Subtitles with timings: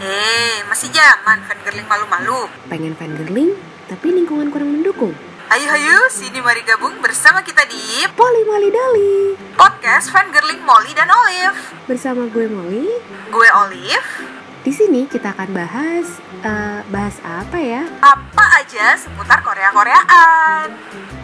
[0.00, 2.48] Eh, masih zaman fangirling malu-malu.
[2.66, 3.52] Pengen fangirling,
[3.86, 5.12] tapi lingkungan kurang mendukung.
[5.48, 7.76] Ayo ayo, sini mari gabung bersama kita di
[8.16, 9.36] Poli Mali Dali.
[9.52, 11.58] podcast fangirling Molly dan Olive.
[11.84, 12.88] Bersama gue Molly,
[13.28, 14.08] Gue Olive,
[14.62, 16.06] di sini kita akan bahas
[16.40, 17.84] eh, bahas apa ya?
[18.00, 20.72] apa aja seputar Korea-Koreaan.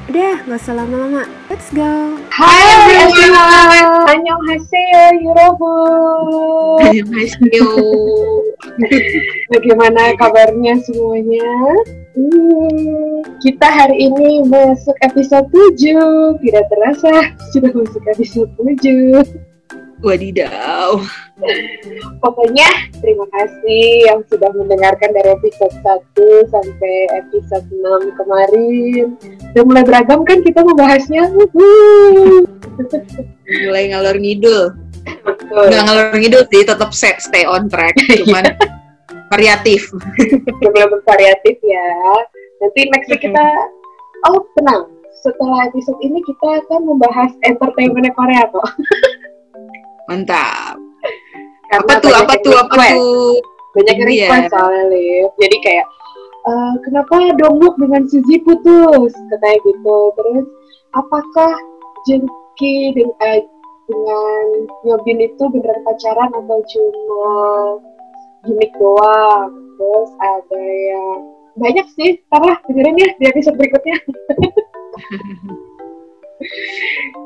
[0.08, 1.24] Udah, nggak usah lama-lama.
[1.48, 2.16] Let's go.
[2.32, 2.64] Hai
[3.00, 6.80] everyone, annyeonghaseyo, yurobun.
[6.84, 8.47] Annyeonghaseyo.
[9.52, 11.50] Bagaimana kabarnya semuanya?
[12.14, 16.38] Hmm, kita hari ini masuk episode 7.
[16.42, 19.26] Tidak terasa sudah masuk episode 7.
[19.98, 21.02] Wadidaw.
[22.22, 22.70] Pokoknya
[23.02, 29.18] terima kasih yang sudah mendengarkan dari episode 1 sampai episode 6 kemarin.
[29.54, 31.26] Udah mulai beragam kan kita membahasnya?
[33.66, 34.70] Mulai ngalor ngidul.
[35.48, 37.96] Nggak ngalor ngidul sih, tetap stay, stay on track.
[38.24, 38.44] Cuman
[39.32, 39.88] variatif.
[40.60, 41.88] belum variatif ya.
[42.60, 43.46] Nanti next week kita
[44.28, 44.88] oh tenang.
[45.18, 48.66] Setelah episode ini kita akan membahas entertainment Korea kok.
[50.08, 50.78] Mantap.
[51.68, 52.12] Karena Apa tuh?
[52.14, 52.54] Apa tuh?
[52.56, 53.36] Apa tuh?
[53.76, 54.26] Banyak yang Iya.
[54.30, 55.28] request soalnya Liv.
[55.36, 55.86] Jadi kayak
[56.48, 59.12] eh, kenapa Dongguk dengan Suzy putus?
[59.12, 59.98] Katanya gitu.
[60.16, 60.46] Terus
[60.96, 61.52] apakah
[62.08, 63.42] Junki dengan, eh,
[63.88, 64.44] dengan
[64.84, 67.32] Yobin itu beneran pacaran atau cuma
[68.44, 69.50] gimmick doang?
[69.80, 71.08] Terus ada yang
[71.56, 72.20] banyak sih.
[72.28, 73.96] Ntar lah dengerin ya di episode berikutnya.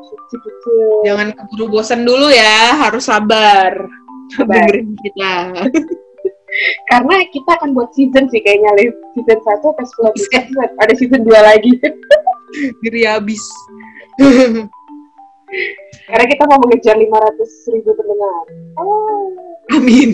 [0.07, 0.77] Gitu-gitu.
[1.09, 3.75] Jangan keburu bosan dulu ya, harus sabar.
[4.33, 4.71] Sabar.
[4.71, 5.35] Dengerin kita.
[6.93, 8.93] Karena kita akan buat season sih kayaknya Liv.
[9.17, 10.29] Season 1 sampai 10 Bisa.
[10.37, 10.73] episode.
[10.85, 11.73] Ada season 2 lagi.
[12.85, 13.41] Diri habis.
[16.03, 17.09] Karena kita mau mengejar 500
[17.71, 18.45] ribu pendengar.
[18.75, 19.29] Oh,
[19.71, 20.11] Amin.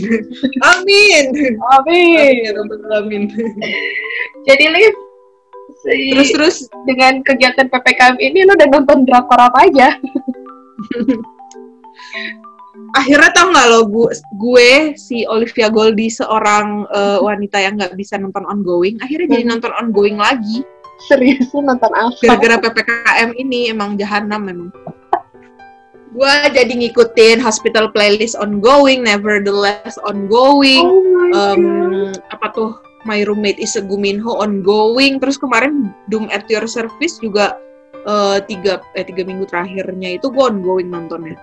[0.61, 1.25] Amin.
[1.33, 1.55] amin.
[1.56, 2.34] Amin.
[2.42, 3.22] ya Alamin.
[4.45, 4.95] Jadi Liv,
[5.80, 9.89] si- Terus terus dengan kegiatan PPKM ini lo udah nonton drakor apa aja?
[12.90, 18.17] akhirnya tau nggak lo gue, gue si Olivia Goldie seorang eh, wanita yang nggak bisa
[18.17, 19.52] nonton ongoing akhirnya jadi Hmm.
[19.52, 20.64] nonton ongoing lagi
[21.05, 22.17] Serius nonton apa?
[22.18, 24.68] gara-gara ppkm ini emang jahanam memang
[26.08, 30.85] gue jadi ngikutin hospital playlist ongoing nevertheless ongoing.
[30.85, 31.01] Oh
[31.33, 31.33] God.
[31.36, 31.63] em,
[32.33, 32.73] apa tuh?
[33.07, 35.23] My Roommate is a Guminho ongoing.
[35.23, 37.57] Terus kemarin Doom at Your Service juga
[38.05, 41.39] eh, tiga eh tiga minggu terakhirnya itu gue ongoing nontonnya.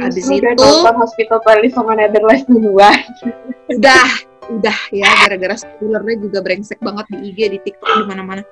[0.00, 2.96] Abis Lo udah itu- nonton Hospital Playlist sama Netherlands duluan.
[3.74, 4.06] udah
[4.46, 8.42] udah ya gara-gara spoilernya juga brengsek banget di IG di TikTok di mana-mana.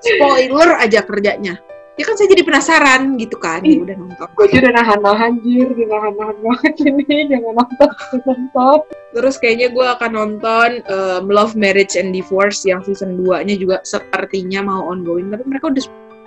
[0.00, 1.56] Spoiler aja kerjanya
[1.94, 5.66] ya kan saya jadi penasaran gitu kan ya udah nonton Gue juga udah nahan-nahan, jir.
[5.70, 7.04] Udah nahan-nahan banget ini.
[7.30, 7.90] Jangan nonton,
[8.26, 8.78] nonton.
[9.14, 13.78] terus kayaknya gue akan nonton um, Love Marriage and Divorce yang season 2 nya juga
[13.86, 15.84] sepertinya mau ongoing tapi mereka udah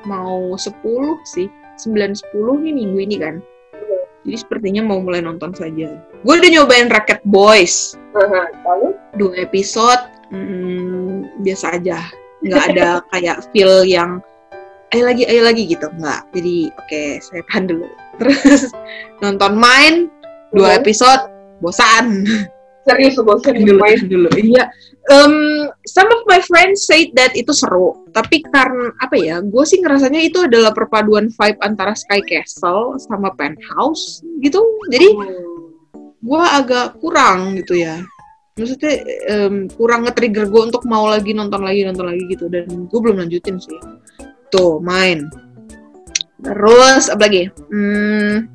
[0.07, 0.71] mau 10
[1.27, 1.51] sih
[1.83, 3.35] 9 10 nih minggu ini kan
[4.27, 8.95] jadi sepertinya mau mulai nonton saja gue udah nyobain Racket Boys Lalu?
[9.15, 11.99] dua episode hmm, biasa aja
[12.43, 14.23] nggak ada kayak feel yang
[14.91, 15.87] ayo lagi ayo lagi gitu.
[15.97, 17.87] Nggak jadi oke saya tahan dulu.
[18.17, 18.61] Terus
[19.19, 20.07] nonton main
[20.51, 20.79] dua Mhm.
[20.81, 21.21] episode
[21.59, 22.23] bosan.
[22.87, 23.99] Serius, bosan dulu main.
[24.07, 24.29] dulu.
[24.39, 24.71] Iya.
[25.07, 28.07] Um, some of my friends say that itu seru.
[28.15, 33.35] Tapi karena apa ya gue sih ngerasanya itu adalah perpaduan vibe antara Sky Castle sama
[33.35, 34.63] Penthouse gitu.
[34.87, 35.07] Jadi
[36.17, 37.99] gue agak kurang gitu ya.
[38.55, 42.47] Maksudnya em, kurang nge-trigger gue untuk mau lagi nonton lagi nonton lagi gitu.
[42.47, 43.79] Dan gue belum lanjutin sih
[44.49, 45.27] tuh main.
[46.37, 47.49] Terus apa lagi?
[47.69, 48.45] Hmm,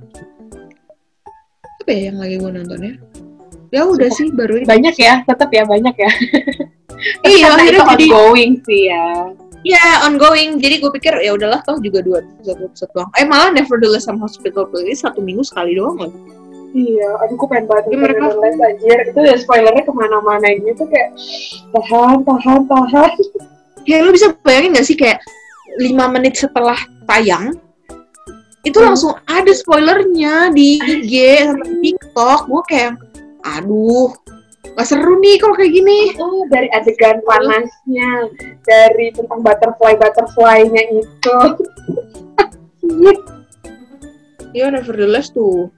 [1.83, 2.95] apa ya yang lagi gue nonton ya?
[3.73, 4.67] Ya udah sih baru ini.
[4.69, 6.11] Banyak ya tetap ya banyak ya.
[7.27, 9.27] Iya itu akhirnya jadi ongoing sih ya.
[9.67, 10.63] Ya ongoing.
[10.63, 13.11] Jadi gue pikir ya udahlah toh juga dua satu episode doang.
[13.19, 16.13] Eh malah Nevertheless sama Hospital Playlist satu minggu sekali doang loh.
[16.71, 18.99] Iya aduh gue pengen banget Iya, nonton mereka- Netherlands anjir.
[19.11, 21.11] Itu ya spoilernya ke mana-mana ini tuh kayak
[21.75, 23.11] tahan tahan tahan.
[23.83, 25.19] Ya lo bisa bayangin gak sih kayak
[25.79, 26.77] lima menit setelah
[27.07, 27.57] tayang
[28.63, 28.95] itu Hmm.
[28.95, 31.13] langsung ada spoilernya di IG
[31.51, 32.41] sama di TikTok.
[32.47, 32.95] Gue kayak
[33.43, 34.15] aduh
[34.73, 36.15] gak seru nih kalau kayak gini.
[36.17, 38.31] Oh dari adegan panasnya
[38.63, 41.37] dari tentang butterfly butterfly-nya itu.
[44.53, 45.73] Ya nevertheless tuh.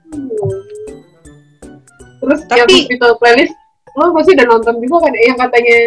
[2.19, 3.55] Terus Tapi- yang playlist
[3.95, 5.79] lo pasti udah nonton juga kan yang katanya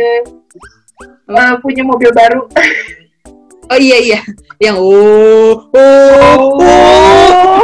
[1.28, 2.48] eh, punya mobil baru
[3.68, 4.20] oh iya iya.
[4.58, 7.62] Yang oh oh, oh.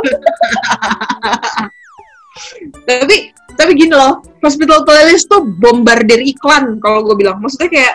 [2.89, 7.41] tapi tapi gini loh hospital playlist tuh bombardir iklan kalau gue bilang.
[7.41, 7.95] Maksudnya kayak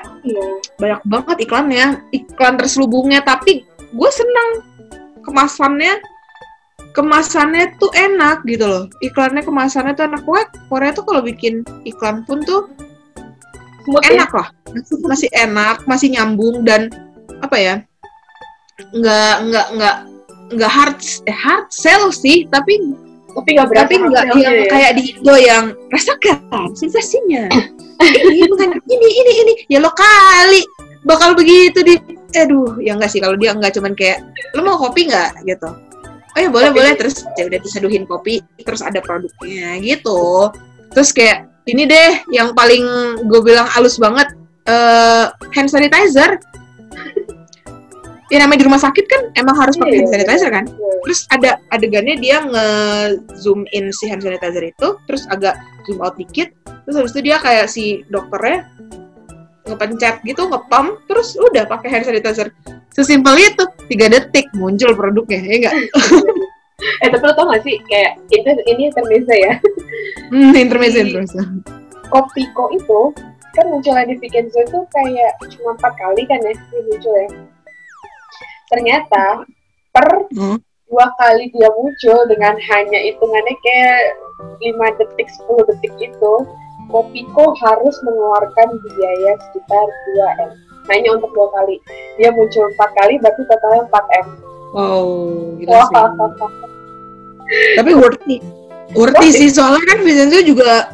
[0.79, 1.85] banyak banget iklannya
[2.15, 3.21] iklan terselubungnya.
[3.21, 3.63] Tapi
[3.93, 4.49] gue seneng
[5.23, 6.01] kemasannya
[6.97, 8.83] kemasannya tuh enak gitu loh.
[9.03, 10.21] Iklannya kemasannya tuh enak.
[10.25, 12.71] Gue Korea tuh kalau bikin iklan pun tuh
[13.85, 14.21] Smooth ya.
[14.21, 14.47] enak lah.
[15.07, 16.93] Masih enak masih nyambung dan
[17.39, 17.75] apa ya
[18.95, 19.95] nggak nggak nggak
[20.55, 20.97] nggak hard
[21.29, 22.79] eh, hard sell sih tapi
[23.29, 24.67] Tapi nggak berasa tapi nggak yang ya.
[24.73, 27.45] kayak di Indo yang rasakan sensasinya.
[28.01, 30.65] Ini bukan ini ini ini ya lo kali
[31.05, 31.95] bakal begitu di
[32.33, 34.25] aduh ya enggak sih kalau dia enggak cuman kayak
[34.57, 35.45] lo mau kopi nggak?
[35.45, 35.69] gitu.
[36.33, 36.77] Oh ya boleh Kopi.
[36.81, 36.93] boleh.
[36.97, 40.49] Terus ya udah diseduhin kopi terus ada produknya gitu.
[40.97, 42.83] Terus kayak ini deh yang paling
[43.29, 44.25] gue bilang halus banget
[44.65, 46.41] eh hand sanitizer
[48.29, 50.65] ya namanya di rumah sakit kan emang harus pakai Iya, hand sanitizer kan?
[50.69, 50.91] Iya.
[51.05, 52.67] terus ada adegannya dia nge
[53.41, 56.53] zoom in si hand sanitizer itu terus agak zoom out dikit
[56.85, 58.69] terus habis itu dia kayak si dokternya
[59.65, 62.49] ngepencet gitu ngepam terus udah pakai hand sanitizer.
[62.89, 65.73] Sesimpel itu tiga detik muncul produknya ya enggak
[67.05, 69.53] eh tapi lo tau gak sih kayak ini ini intermezzo ya?
[70.33, 71.41] Hmm, intermezzo intermezzo.
[72.09, 72.99] Kopiko itu
[73.53, 76.53] kan munculnya di Vikenzo itu kayak cuma empat kali kan ya
[76.85, 77.27] muncul ya
[78.69, 79.43] ternyata
[79.91, 80.57] per Hmm.
[80.89, 84.01] dua kali dia muncul dengan hanya hitungannya kayak
[84.57, 86.33] 5 detik 10 detik itu
[86.89, 89.85] Kopiko harus mengeluarkan biaya sekitar
[90.17, 90.51] 2 M.
[90.89, 91.77] Hanya untuk dua kali.
[92.17, 94.27] Dia muncul empat kali berarti totalnya 4 M.
[94.73, 95.05] Wow
[95.61, 95.93] gila Wah, sih.
[97.77, 98.35] Tapi worthy
[98.97, 100.89] worthy sih soalnya kan Vincenzo juga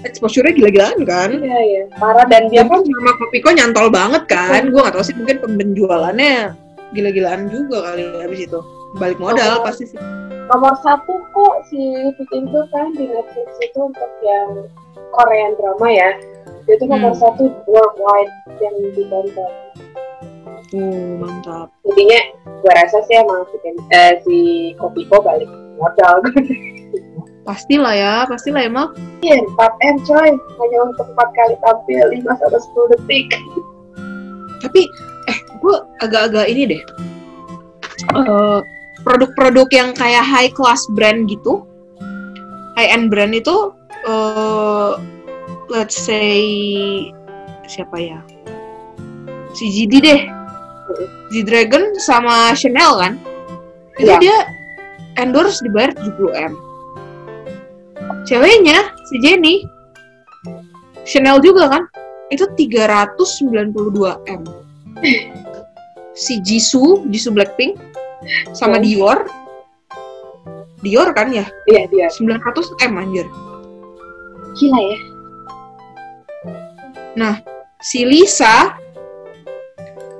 [0.00, 1.30] exposure-nya gila-gilaan kan.
[1.44, 2.24] Iya ya parah.
[2.24, 4.72] Dan dia kan kan sama Kopiko nyantol banget kan.
[4.72, 6.56] Gue gak tau sih mungkin penjualannya
[6.96, 8.60] gila-gilaan juga kali habis itu.
[8.96, 9.64] Balik modal Oh.
[9.64, 10.00] pasti sih.
[10.46, 11.78] Nomor satu kok si
[12.16, 14.64] Vikenzo kan di Netflix itu untuk yang
[15.12, 16.10] Korean drama ya.
[16.64, 17.20] Itu nomor Hmm.
[17.20, 19.50] satu worldwide yang ditonton
[20.74, 21.68] oh mantap.
[21.84, 23.56] Jadinya gue rasa sih emang si,
[23.92, 24.36] eh, si
[24.74, 25.46] Kopiko balik
[25.78, 26.18] modal.
[27.46, 28.90] Pastilah ya pastilah emang
[29.22, 30.30] Iya, 4 M coy.
[30.34, 33.26] Hanya untuk 4 kali tampil 5 sampai 10 detik.
[34.58, 34.82] Tapi
[35.60, 36.82] gue agak-agak ini deh.
[38.16, 38.60] Eh,
[39.02, 41.64] produk-produk yang kayak high class brand gitu
[42.76, 43.72] high end brand itu
[44.04, 44.92] eh
[45.72, 46.38] let's say
[47.66, 48.18] siapa ya?
[49.56, 50.20] Si GD deh.
[51.34, 53.12] G Dragon sama Chanel kan?
[53.98, 54.20] Itu Iya.
[54.22, 54.36] dia
[55.18, 56.52] endorse dibayar 70 m.
[58.28, 59.64] Ceweknya si Jenny
[61.02, 61.82] Chanel juga kan?
[62.30, 64.42] Itu 392 m
[66.16, 67.76] si Jisoo Jisoo Blackpink
[68.56, 68.84] sama Hmm.
[68.88, 69.18] Dior.
[70.80, 71.44] Dior kan ya?
[71.68, 73.26] Iya dia 900 m anjir.
[74.56, 74.98] Gila ya.
[77.84, 78.74] Si Lisa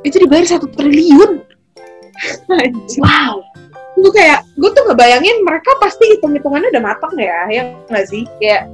[0.04, 1.42] itu dibayar satu triliun.
[3.00, 3.42] Wow.
[3.96, 8.28] Gue kayak gue tuh ngebayangin mereka pasti hitung hitungannya udah matang ya ya nggak sih?
[8.38, 8.68] Kayak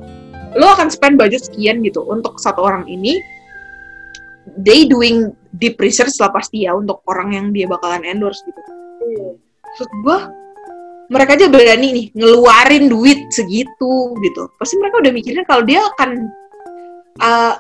[0.59, 3.23] lo akan spend budget sekian gitu untuk satu orang ini
[4.67, 8.61] they doing deep research lah pasti ya untuk orang yang dia bakalan endorse gitu.
[9.03, 9.35] Hmm.
[9.73, 10.19] maksud gue
[11.13, 14.43] mereka aja berani nih ngeluarin duit segitu gitu.
[14.57, 16.11] Pasti mereka udah mikirnya kalau dia akan
[17.21, 17.55] uh,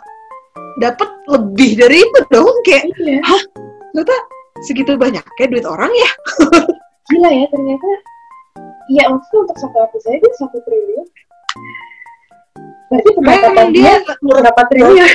[0.80, 3.20] dapat lebih dari itu dong kayak iya.
[3.92, 4.16] Ternyata
[4.64, 6.10] segitu banyaknya duit orang ya?
[7.12, 7.86] Gila ya ternyata
[8.88, 11.06] iya maksudnya untuk satu episode itu satu triliun.
[12.88, 15.08] Berarti pendapatan dia dia berapa triliun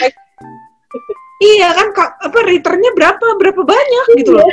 [1.44, 3.26] iya kan Kak, apa returnnya berapa?
[3.38, 4.50] Berapa banyak gitu loh.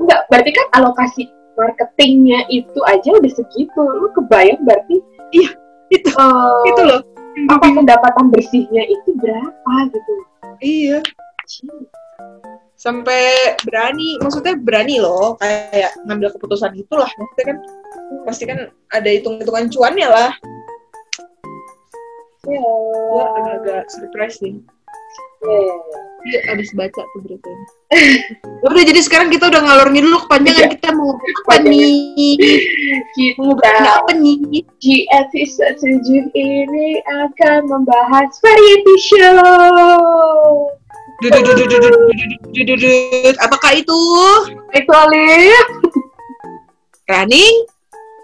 [0.00, 1.22] Enggak berarti kan alokasi
[1.56, 3.80] marketingnya itu aja udah segitu.
[3.80, 4.96] Lu kebayang berarti?
[5.30, 5.50] Iya,
[5.92, 6.08] itu.
[6.10, 7.00] eh, itu loh.
[7.46, 10.14] apa pendapatan bersihnya itu berapa gitu?
[10.60, 10.98] Iya.
[12.74, 17.58] Sampai berani maksudnya berani loh kayak ngambil keputusan gitu lah maksudnya kan
[18.24, 20.32] pasti kan ada hitung hitungan cuannya lah.
[22.48, 24.58] Ya gue agak-agak surprise sih.
[24.58, 24.79] ya.
[25.40, 27.66] Iya, abis baca tuh beritanya.
[28.60, 30.72] udah jadi sekarang kita udah ngalor dulu kepanjangan ya.
[30.76, 32.36] kita mau apa nih?
[33.16, 34.36] Kita ngobrolin apa nih?
[34.84, 40.68] Di episode 7 ini akan membahas variety show.
[43.40, 44.00] Apakah itu?
[44.76, 45.66] Itu Alif.
[47.08, 47.56] Running.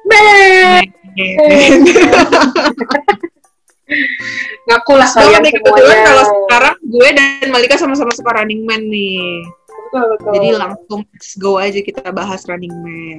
[0.07, 0.85] Ben
[4.67, 8.83] ngaku lah kalian nih kebetulan semuanya kalau sekarang gue dan Malika sama-sama suka Running Man
[8.91, 9.47] nih.
[9.87, 13.19] betul betul Jadi langsung let's go aja kita bahas Running Man.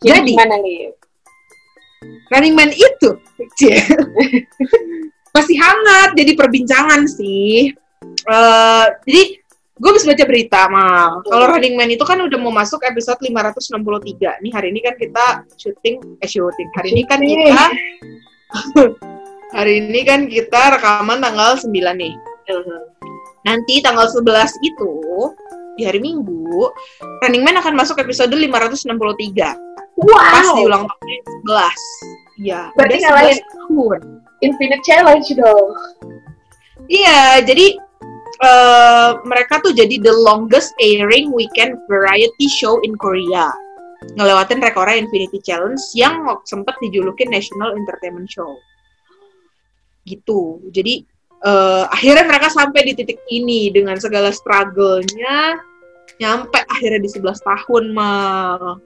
[0.00, 0.96] jadi jadi- gimana Lif
[2.30, 3.10] Running Man itu
[5.36, 7.70] masih hangat jadi perbincangan sih.
[8.06, 9.22] Eh, jadi
[9.78, 11.22] gue bisa baca berita mal.
[11.22, 14.42] Kalau Running Man itu kan udah mau masuk episode 563.
[14.42, 16.68] Nih hari ini kan kita syuting eh syuting.
[16.74, 17.64] Hari ini kan kita
[19.52, 22.14] hari ini kan kita rekaman tanggal 9 nih.
[23.44, 24.92] Nanti tanggal 11 itu
[25.78, 26.68] di hari Minggu
[27.22, 28.88] Running Man akan masuk episode 563
[29.38, 30.66] pas di Wow.
[30.66, 31.74] ulang tahun yang 11.
[32.38, 34.00] Iya, Berarti ngalahin 11 tahun.
[34.38, 35.68] Infinite Challenge dong.
[36.86, 37.66] Iya, jadi
[38.38, 43.50] eh, mereka tuh jadi the longest airing weekend variety show in Korea.
[44.14, 48.54] Ngelewatin rekornya Infinity Challenge yang sempat dijulukin National Entertainment Show.
[50.08, 50.64] Gitu.
[50.72, 51.04] Jadi
[51.44, 55.60] eh, akhirnya mereka sampai di titik ini dengan segala struggle-nya
[56.18, 58.80] nyampe akhirnya di 11 tahun mah.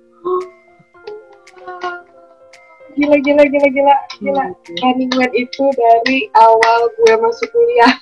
[2.92, 4.44] Gila, gila, gila, gila, gila.
[4.84, 7.92] Running Man itu dari awal gue masuk kuliah.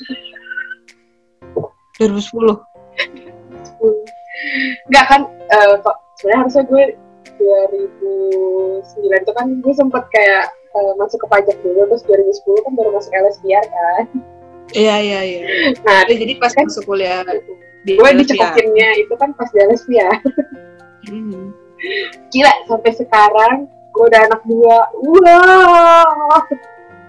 [2.03, 2.59] 2010.
[4.91, 6.85] Enggak kan, eh, kok sebenarnya harusnya gue
[7.41, 12.91] 2009 itu kan gue sempet kayak eh, masuk ke pajak dulu, terus 2010 kan baru
[12.95, 14.05] masuk LSPR kan.
[14.71, 15.43] Iya, iya, iya.
[15.83, 17.27] Nah, Jadi pas masuk kuliah
[17.81, 20.17] di gue dicekokinnya itu kan pas di LSPR.
[21.09, 21.57] Hmm.
[22.29, 24.79] Gila, sampai sekarang gue udah anak dua.
[25.01, 26.45] Wow.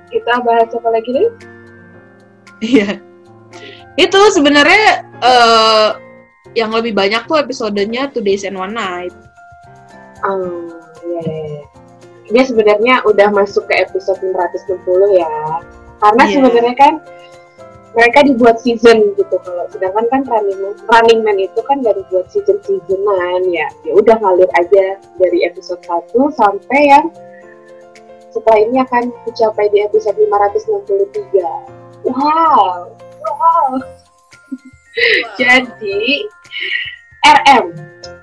[0.09, 1.29] Kita bahas apa lagi nih?
[2.61, 2.89] Iya.
[3.99, 5.89] Itu sebenarnya eh
[6.55, 9.15] yang lebih banyak tuh episodenya Two Days and One Night.
[10.21, 10.69] Oh,
[11.03, 11.80] iya, iya, iya.
[12.31, 15.29] Dia sebenarnya udah masuk ke episode 560 ya.
[16.01, 16.33] Karena Iya.
[16.39, 16.93] sebenarnya kan
[17.91, 22.23] mereka dibuat season gitu kalau sedangkan kan running man, running man itu kan dari buat
[22.31, 27.05] season seasonan ya ya udah ngalir aja dari episode 1 sampai yang
[28.31, 32.87] setelah ini akan mencapai di episode 563 wow
[33.27, 33.69] wow
[35.39, 35.99] jadi
[37.27, 37.65] RM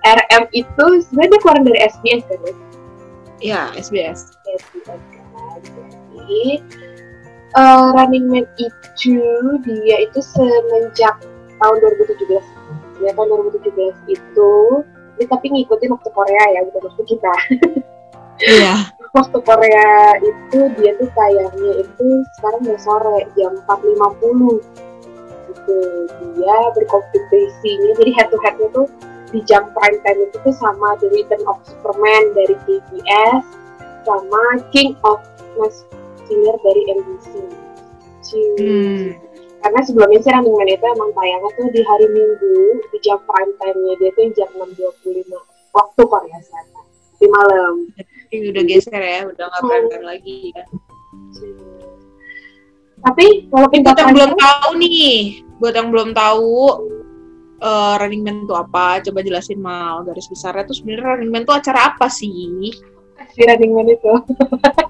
[0.01, 2.55] RM itu sebenarnya keluar dari SBS kan ya?
[3.39, 4.35] Iya, SBS.
[4.45, 5.29] SBS kan
[6.19, 6.61] jadi
[7.55, 9.17] eh, Running Man itu
[9.63, 11.17] dia itu semenjak
[11.59, 12.39] tahun 2017
[13.03, 14.53] ya tahun 2017 itu
[15.19, 17.35] dia tapi ngikutin waktu Korea ya bukan waktu kita
[18.39, 18.75] Iya.
[19.19, 22.07] waktu Korea itu dia tuh tayangnya itu
[22.39, 24.63] sekarang udah sore jam 4.50
[25.51, 25.79] gitu
[26.39, 28.87] dia berkompetisinya jadi head to headnya tuh
[29.29, 33.45] di jam prime time itu tuh sama The Return of Superman dari KBS
[34.03, 34.43] sama
[34.73, 35.21] King of
[35.57, 37.31] Masculine dari NBC.
[38.29, 39.17] Hmm.
[39.59, 42.61] karena sebelumnya sih Running Man itu emang tayangnya tuh di hari Minggu
[42.93, 45.33] di jam prime time-nya dia tuh jam 6.25
[45.73, 46.85] waktu Korea Selatan
[47.19, 47.75] di malam
[48.29, 49.71] Ini udah geser ya, udah nggak Hmm.
[49.73, 50.69] prime time lagi kan.
[52.99, 55.15] tapi walaupun Buat yang belum tahu nih,
[55.57, 56.59] buat yang belum tahu
[57.59, 59.03] eh, Running Man itu apa?
[59.03, 62.73] Coba jelasin mal garis besarnya tuh sebenarnya Running Man itu acara apa sih?
[63.35, 64.13] si Running Man itu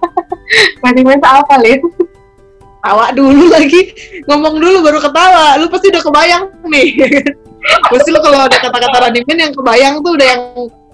[0.85, 1.81] Running Man itu apa Lin?
[2.79, 3.91] Tawa dulu lagi,
[4.31, 5.59] ngomong dulu baru ketawa.
[5.59, 6.89] Lu pasti udah kebayang nih.
[7.93, 10.43] pasti lu kalau ada kata-kata Running Man yang kebayang tuh udah yang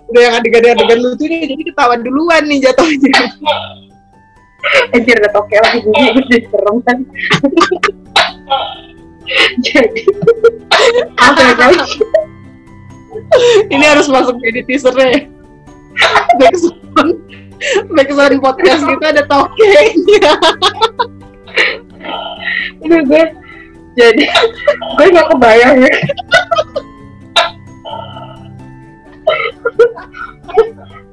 [0.05, 3.15] udah yang adegan-adegan lucunya jadi ketawa duluan nih jatuhnya.
[4.97, 5.93] Anjir udah toke lagi gue
[6.25, 6.99] jadi serem kan
[9.65, 10.01] jadi
[11.17, 11.89] oke guys.
[13.71, 15.31] Ini harus masuk jadi teasernya.
[16.39, 17.13] Backsound,
[17.95, 19.83] backsound podcast kita ada tokenya.
[22.85, 23.25] ini gue
[23.95, 24.25] jadi
[24.99, 25.95] gue gak kebayang ya.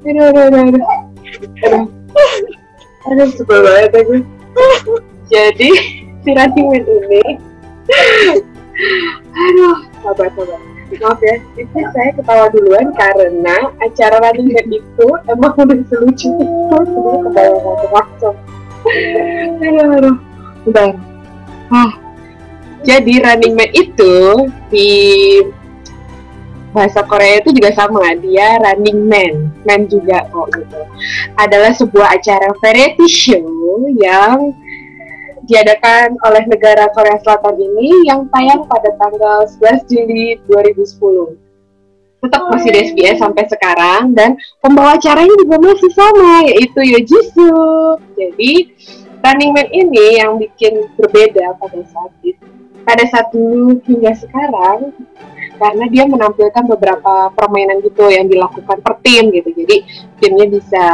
[0.02, 0.84] Aduh aduh aduh aduh.
[3.02, 4.20] Aduh sebel banget ya gue
[5.32, 5.70] jadi
[6.22, 7.38] si Man ini
[9.32, 10.60] aduh sabar sabar.
[10.92, 16.28] Maaf ya itu saya ketawa duluan karena acara Running Man itu emang udah selucu.
[16.28, 18.36] Itu semua kebayang langsung
[19.62, 20.16] aduh aduh.
[20.68, 20.94] Bentar.
[21.72, 21.92] Ah
[22.82, 24.14] jadi Running Man itu
[24.68, 24.90] di
[26.72, 29.34] bahasa Korea itu juga sama dia Running Man
[29.64, 30.80] Man juga kok gitu.
[31.40, 34.52] Adalah sebuah acara variety show yang
[35.52, 41.52] diadakan oleh negara Korea Selatan ini yang tayang pada tanggal 11 Juli 2010
[42.22, 47.98] tetap masih di SBS sampai sekarang dan pembawa acaranya juga masih sama yaitu Yo Jisoo.
[48.14, 48.70] Jadi
[49.22, 52.46] Running Man ini yang bikin berbeda pada saat itu
[52.82, 54.90] pada saat dulu hingga sekarang
[55.58, 59.50] karena dia menampilkan beberapa permainan gitu yang dilakukan per tim gitu.
[59.54, 59.76] Jadi
[60.18, 60.86] timnya bisa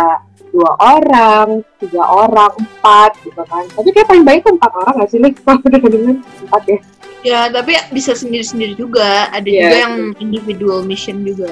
[0.50, 3.64] dua orang, tiga orang, empat gitu kan.
[3.72, 5.34] Tapi kayak paling baik empat orang nggak sih, Lik?
[5.44, 6.78] Kalau udah dengan empat ya.
[7.26, 9.26] Ya, tapi bisa sendiri-sendiri juga.
[9.34, 11.50] Ada Iya, juga yang individual mission juga.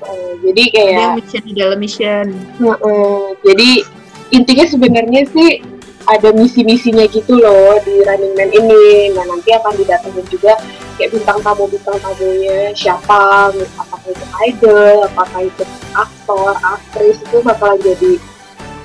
[0.00, 2.26] Eh, jadi Ada kayak yang mission di dalam mission.
[2.62, 3.70] Heeh, jadi
[4.30, 5.58] intinya sebenarnya sih
[6.08, 9.12] ada misi-misinya gitu loh di Running Man ini.
[9.12, 10.56] Nah nanti akan didatengin juga
[10.96, 17.80] kayak bintang tamu bintang tamunya siapa, apakah itu idol, apakah itu aktor, aktris itu bakalan
[17.80, 18.12] jadi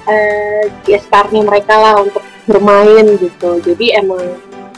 [0.06, 3.64] eh guest star-nya mereka lah untuk bermain gitu.
[3.64, 4.22] Jadi emang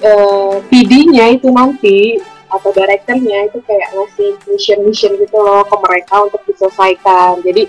[0.02, 6.42] eh, PD-nya itu nanti atau direkturnya itu kayak ngasih mission-mission gitu loh ke mereka untuk
[6.48, 7.44] diselesaikan.
[7.44, 7.68] Jadi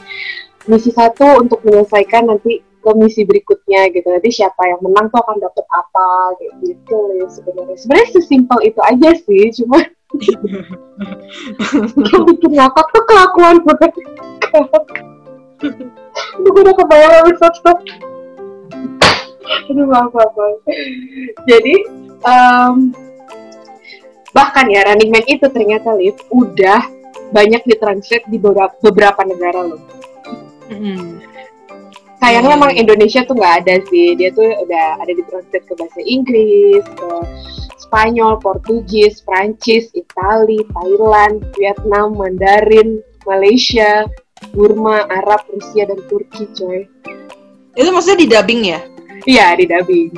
[0.70, 4.08] misi satu untuk menyelesaikan nanti ke misi berikutnya gitu.
[4.08, 6.08] Nanti siapa yang menang tuh akan dapet apa
[6.40, 7.76] kayak gitu ya sebenarnya.
[7.76, 9.84] Sebenarnya sesimpel itu aja sih, cuma
[12.08, 13.92] yang bikin ngakak tuh kelakuan mereka.
[16.40, 17.28] Aduh, gue udah kebayang.
[19.68, 20.56] Aduh, maaf, maaf, maaf.
[21.44, 21.74] Jadi,
[22.24, 22.96] em,
[24.32, 26.88] bahkan ya Running Man itu ternyata Liv udah
[27.28, 29.98] banyak ditranslate di beberapa, beberapa negara loh.
[30.68, 31.20] Mm-mm.
[32.18, 32.60] Sayangnya Hmm.
[32.66, 34.18] emang Indonesia tuh nggak ada sih.
[34.18, 37.08] Dia tuh udah ada ditranslate ke bahasa Inggris, ke
[37.78, 44.04] Spanyol, Portugis, Prancis, Itali, Thailand, Vietnam, Mandarin, Malaysia,
[44.50, 46.84] Burma, Arab, Rusia, dan Turki, coy.
[47.78, 48.80] Itu maksudnya di dubbing ya?
[49.24, 50.10] Iya, di dubbing.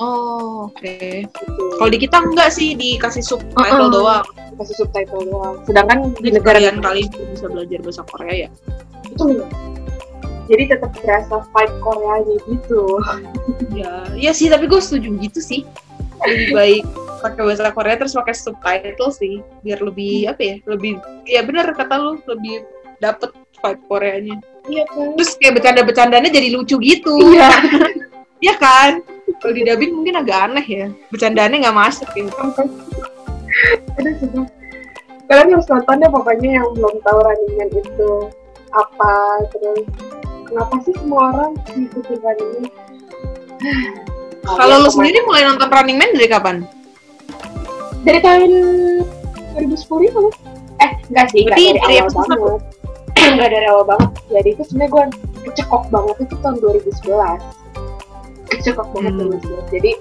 [0.00, 0.96] Oh, oke.
[1.22, 1.64] Gitu.
[1.78, 3.94] Kalau di kita enggak sih dikasih subtitle Uh-uh.
[3.94, 4.26] doang.
[4.58, 5.54] Kasih subtitle doang.
[5.68, 8.50] Sedangkan di negara kalian kali bisa belajar bahasa Korea ya?
[9.04, 9.50] itu enggak.
[10.44, 12.82] Jadi tetap berasa vibe Koreanya gitu.
[13.72, 14.52] Ya, iya sih.
[14.52, 15.64] Tapi gue setuju gitu sih.
[16.24, 16.84] Lebih baik
[17.24, 20.56] pakai bahasa Korea terus pakai subtitle sih, biar lebih apa ya?
[20.68, 22.68] Lebih, ya benar kata lu lebih
[23.00, 23.32] dapet
[23.64, 24.36] vibe Koreanya.
[24.68, 25.16] Iya kan?
[25.16, 27.12] Terus kayak bercanda-bercandanya jadi lucu gitu.
[27.32, 27.48] Iya.
[28.44, 28.92] Iya kan?
[29.40, 30.86] Kalau di dubbing mungkin agak aneh ya.
[31.08, 32.32] Bercandanya nggak masuk gitu.
[33.96, 34.48] Aduh, sumpah.
[35.24, 38.12] Kalian harus nonton deh pokoknya yang belum tahu Running Man itu
[38.76, 39.12] apa
[39.56, 39.88] terus
[40.54, 42.72] kenapa sih semua orang ngikutin Running Man?
[44.46, 46.56] Kalau lu sendiri mulai nonton Running Man dari kapan?
[48.04, 48.52] dari tahun
[49.56, 49.80] 2010
[50.12, 50.22] itu.
[50.78, 52.38] Eh enggak sih enggak dari, dari awal banget.
[53.34, 54.10] Enggak dari awal banget.
[54.28, 55.04] Jadi itu sebenarnya gue
[55.48, 57.64] kecekok banget itu tahun 2011
[58.48, 59.30] kecekok banget Hmm.
[59.36, 59.92] 2011 jadi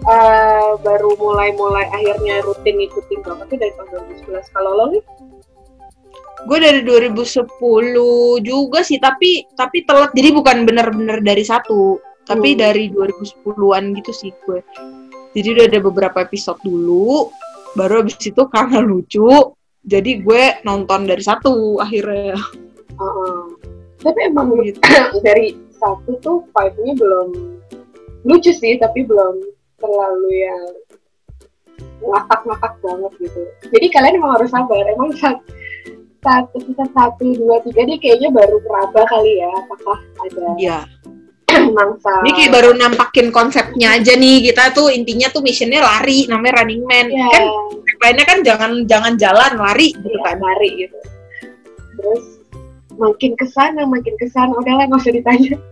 [0.00, 3.88] eh, baru mulai-mulai akhirnya rutin ngikutin banget tuh dari tahun
[4.30, 5.02] 2011 kalau lo nih
[6.48, 10.12] Gue dari 2010 juga sih, tapi tapi telat.
[10.16, 12.60] Jadi bukan bener-bener dari satu, tapi Hmm.
[12.60, 14.60] dari 2010-an gitu sih gue.
[15.36, 17.30] Jadi udah ada beberapa episode dulu,
[17.78, 19.30] baru abis itu karena lucu,
[19.86, 22.34] jadi gue nonton dari satu akhirnya.
[22.98, 23.54] Uh-uh.
[24.00, 24.80] Tapi emang Gitu.
[25.26, 27.28] dari satu tuh vibe-nya belum
[28.26, 29.40] lucu sih, tapi belum
[29.80, 30.66] terlalu yang
[32.00, 33.40] ngakak-ngakak banget gitu.
[33.72, 34.84] Jadi kalian emang harus sabar.
[34.88, 35.40] Emang saat
[36.20, 39.50] satu kita satu dua tiga dia kayaknya baru meraba kali ya.
[39.64, 40.78] Apakah ada Iya.
[41.76, 42.12] mangsa?
[42.22, 44.52] Ini kayak baru nampakin konsepnya aja nih.
[44.52, 47.06] Kita tuh intinya tuh missionnya lari, namanya Running Man.
[47.08, 47.44] ya, Kan
[48.00, 50.36] lainnya kan jangan jangan jalan, lari gitu ya, kan.
[50.40, 50.96] lari gitu.
[52.00, 52.24] Terus
[52.96, 54.52] makin ke sana, makin ke sana.
[54.56, 55.56] Udahlah nggak usah ditanya.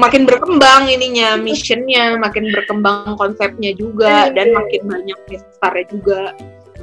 [0.00, 6.22] makin berkembang ininya missionnya makin berkembang konsepnya juga dan makin banyak gestarnya juga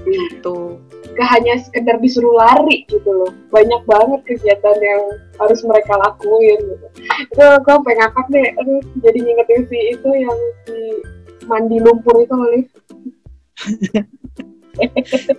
[0.06, 0.78] gitu
[1.16, 3.32] gak hanya sekedar disuruh lari gitu loh.
[3.50, 5.04] Banyak banget kegiatan yang
[5.40, 6.88] harus mereka lakuin gitu.
[7.32, 10.78] Itu gue sampai ngakak deh aduh jadi ngingetin si itu yang si
[11.48, 12.50] mandi lumpur itu loh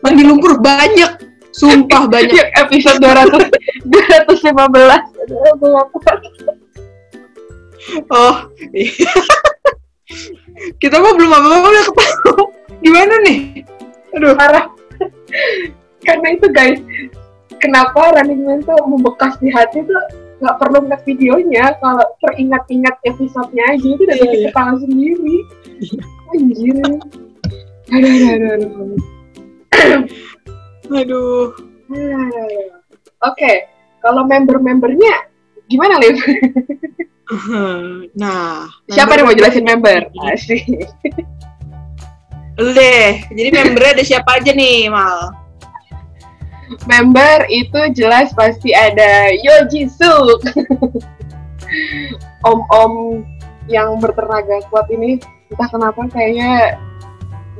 [0.04, 1.12] mandi lumpur banyak.
[1.56, 2.46] Sumpah banyak.
[2.64, 4.56] Episode 200 215
[5.26, 6.18] aduh gue kuat
[8.10, 8.36] oh
[8.74, 9.12] iya.
[10.82, 12.44] kita mah belum apa-apa udah ketawa
[12.80, 13.38] gimana nih?
[14.16, 14.32] Aduh.
[14.36, 14.75] Parah
[16.06, 16.80] karena itu guys
[17.58, 20.02] kenapa Running Man tuh membekas di hati tuh
[20.36, 24.48] nggak perlu ngeliat videonya kalau teringat-ingat episodenya aja itu udah Iya, bikin iya.
[24.52, 25.36] ketawa sendiri
[26.28, 26.98] anjir aduh
[27.96, 28.98] aduh aduh, aduh.
[30.92, 31.46] aduh
[31.86, 32.66] Aduh.
[33.24, 33.52] oke
[34.04, 35.14] kalau member-membernya
[35.66, 36.14] gimana Liv?
[38.14, 40.06] nah siapa nih mau jelasin member?
[40.14, 40.30] Iya.
[40.36, 40.62] Asik.
[42.56, 45.32] Lu deh jadi membernya ada siapa aja nih mal
[46.88, 50.40] member itu jelas pasti ada Yo Jisoo
[52.42, 53.22] om-om
[53.70, 55.18] yang bertenaga kuat ini
[55.52, 56.80] entah kenapa kayaknya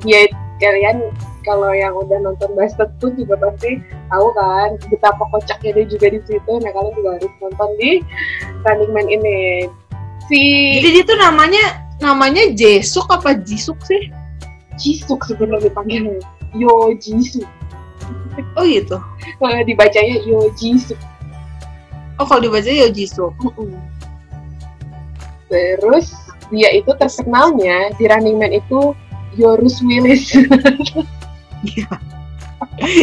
[0.03, 0.27] dia
[0.59, 1.13] kalian
[1.47, 3.79] kalau yang udah nonton Bastard pun juga pasti
[4.11, 6.53] tahu kan betapa kocaknya dia juga di situ.
[6.59, 7.91] Nah kalian juga harus nonton di
[8.67, 9.41] Running Man ini.
[10.27, 10.43] Si
[10.83, 14.11] Jadi dia tuh namanya namanya Jesuk apa Jisuk sih?
[14.77, 16.21] Jisuk sebenarnya dipanggilnya.
[16.57, 17.49] Yo Jisuk.
[18.57, 19.01] Oh gitu.
[19.41, 21.01] Dibacanya Yo Jisuk.
[22.17, 23.33] Oh kalau dibaca ya Jisuk.
[23.41, 23.77] Mm-mm.
[25.53, 26.13] Terus
[26.49, 28.97] dia itu terkenalnya di Running Man itu
[29.37, 30.33] Yorus Willis.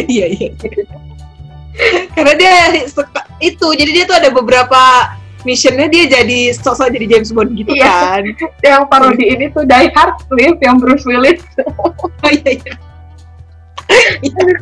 [0.06, 0.48] Iya iya.
[2.14, 5.10] Karena dia suka itu, jadi dia tuh ada beberapa
[5.44, 8.20] missionnya dia jadi sosok jadi James Bond gitu Iya.
[8.20, 8.22] kan.
[8.66, 11.40] yang parodi ini tuh Die Hard Cliff yang Bruce Willis.
[12.24, 12.74] Oh iya iya.
[14.24, 14.56] Banget.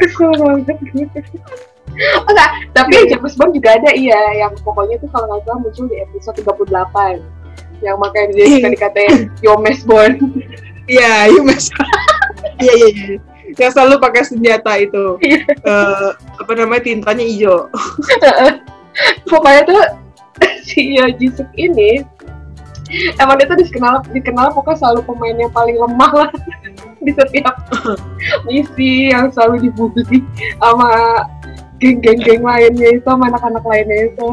[1.93, 5.59] Oh, enggak, tapi yang James Bond juga ada iya, yang pokoknya tuh kalau nggak salah
[5.63, 7.23] muncul di episode 38
[7.83, 10.19] yang makanya dia suka dikatain Yomes Bond.
[10.91, 11.71] Iya, iya mas.
[12.59, 13.17] Iya iya iya.
[13.55, 15.15] Yang selalu pakai senjata itu.
[15.23, 15.47] Iya.
[15.47, 16.11] Eh,
[16.43, 17.71] apa namanya tintanya hijau.
[19.31, 19.79] pokoknya tuh
[20.69, 22.05] si Yo Jisuk ini
[23.21, 26.31] emang dia tuh dikenal dikenal pokoknya selalu pemain yang paling lemah lah
[27.05, 27.57] di setiap
[28.47, 30.23] misi yang selalu dibully
[30.61, 30.91] sama
[31.83, 34.31] geng-geng-geng lainnya itu sama anak-anak lainnya itu.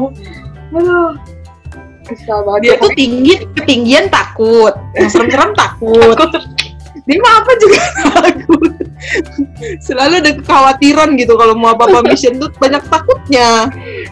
[0.70, 1.18] Aduh
[2.10, 2.60] kesal banget.
[2.62, 6.18] Dia tuh tinggi ketinggian takut, yang serem-serem takut.
[7.04, 7.80] Dia mah apa juga
[8.12, 8.72] takut.
[9.80, 13.68] Selalu ada kekhawatiran gitu kalau mau apa-apa mission tuh banyak takutnya.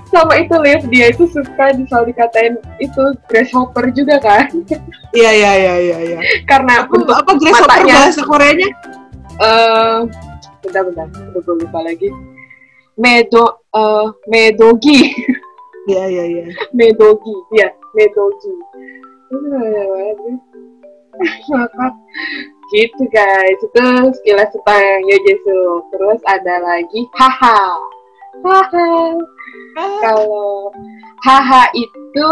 [0.08, 4.48] sama itu Liv dia itu suka selalu dikatain itu grasshopper juga kan
[5.12, 6.18] Iya iya iya iya iya.
[6.44, 7.96] karena Apa apa grasshopper Matanya.
[8.00, 8.68] bahasa Koreanya?
[9.38, 9.98] eh
[10.64, 12.08] bentar bentar udah gue lupa lagi
[12.96, 15.12] medo eh medogi
[15.86, 16.44] Iya iya iya.
[16.72, 18.52] medogi ya medogi
[21.48, 21.92] Ngakak.
[22.72, 23.58] Gitu guys.
[23.60, 23.84] Itu
[24.20, 25.60] sekilas tentang Yojesu
[25.92, 27.62] terus ada lagi haha.
[28.44, 28.90] Haha.
[29.78, 30.70] Kalau
[31.24, 32.30] haha itu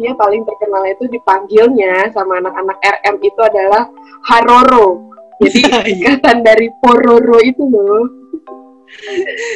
[0.00, 3.86] dia paling terkenal itu dipanggilnya sama anak-anak RM itu adalah
[4.26, 5.12] Haroro.
[5.42, 5.78] Jadi Iya.
[5.90, 8.06] ikatan dari Pororo itu loh.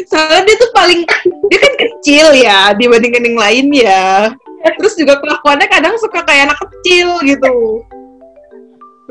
[0.08, 1.00] Soalnya dia tuh paling
[1.52, 4.32] dia kan kecil ya dibandingkan yang lain ya.
[4.80, 7.84] Terus juga kelakuannya kadang suka kayak anak kecil gitu.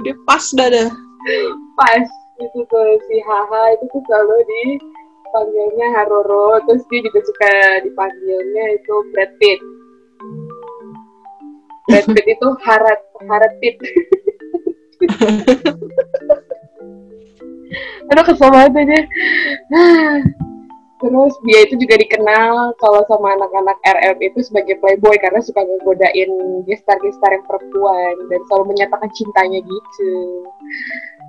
[0.03, 0.89] Dia pas dah dah.
[1.79, 7.53] pas itu tuh si Haha itu tuh selalu dipanggilnya Haroro terus dia juga suka
[7.88, 9.60] dipanggilnya itu Brad Pitt.
[11.88, 13.79] Brad Pitt itu Harat Harat Pitt.
[18.12, 18.99] Aduh kesel banget aja
[21.03, 26.31] terus dia itu juga dikenal kalau sama anak-anak RM itu sebagai playboy karena suka ngegodain
[26.63, 30.13] gestar-gestar yang perempuan dan selalu menyatakan cintanya gitu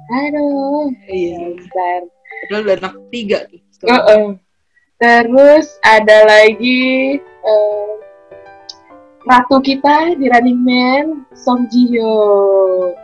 [0.06, 1.58] aduh Iya.
[1.58, 2.06] gestar
[2.46, 3.60] Padahal udah anak tiga tuh.
[3.88, 4.26] Heeh.
[4.96, 7.92] Terus ada lagi eh,
[9.26, 12.16] ratu kita di Running Man, Song Ji Hyo.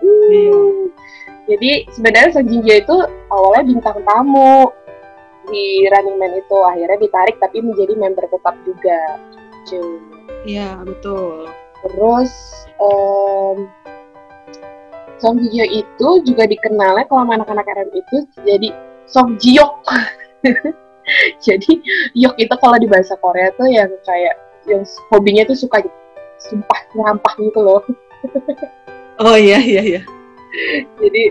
[0.00, 0.28] Uh.
[0.30, 0.60] Iya.
[1.52, 2.96] Jadi sebenarnya Song Ji Hyo itu
[3.28, 4.72] awalnya bintang tamu
[5.50, 9.00] di Running Man itu, akhirnya ditarik tapi menjadi member tetap juga.
[9.66, 10.00] Gitu.
[10.46, 11.46] Iya betul.
[11.82, 12.32] Terus
[12.78, 13.56] em,
[15.22, 18.68] Song Hyo itu juga dikenalnya kalau anak-anak RM itu jadi
[19.06, 19.86] Song Ji Yok.
[21.46, 21.72] jadi
[22.18, 24.34] Yok itu kalau di bahasa Korea tuh yang kayak
[24.66, 25.82] yang hobinya tuh suka
[26.42, 27.82] sumpah nyampah gitu loh.
[29.20, 30.02] Oh iya iya iya.
[30.98, 31.22] Jadi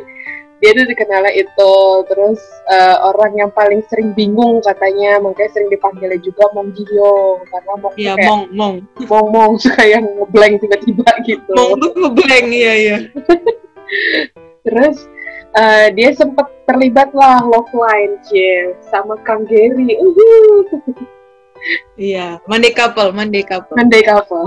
[0.62, 1.74] dia tuh dikenalnya itu
[2.06, 2.38] terus
[2.70, 7.74] eh, orang yang paling sering bingung katanya makanya sering dipanggilnya juga Mong Ji Hyo karena
[7.82, 8.76] Mong Iya kayak mong mong.
[9.10, 11.52] Mong Mong suka yang ngeblank tiba-tiba gitu.
[11.58, 12.98] Mong tuh ngeblank iya iya.
[14.70, 15.10] Terus
[15.58, 19.98] eh, dia sempat terlibat lah love line cie sama Kang Gary.
[19.98, 20.62] Uhuh.
[21.98, 22.38] Iya.
[22.46, 23.74] Monday couple, Monday couple.
[23.74, 24.46] Monday couple.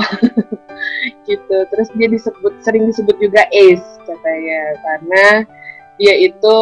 [1.27, 1.57] gitu.
[1.74, 5.27] Terus dia disebut sering disebut juga Ace katanya karena
[5.94, 6.57] dia itu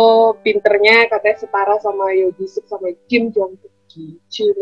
[0.44, 3.72] pinternya katanya setara sama Yo Ji-suk sama Kim Jong Kook
[4.32, 4.56] gitu.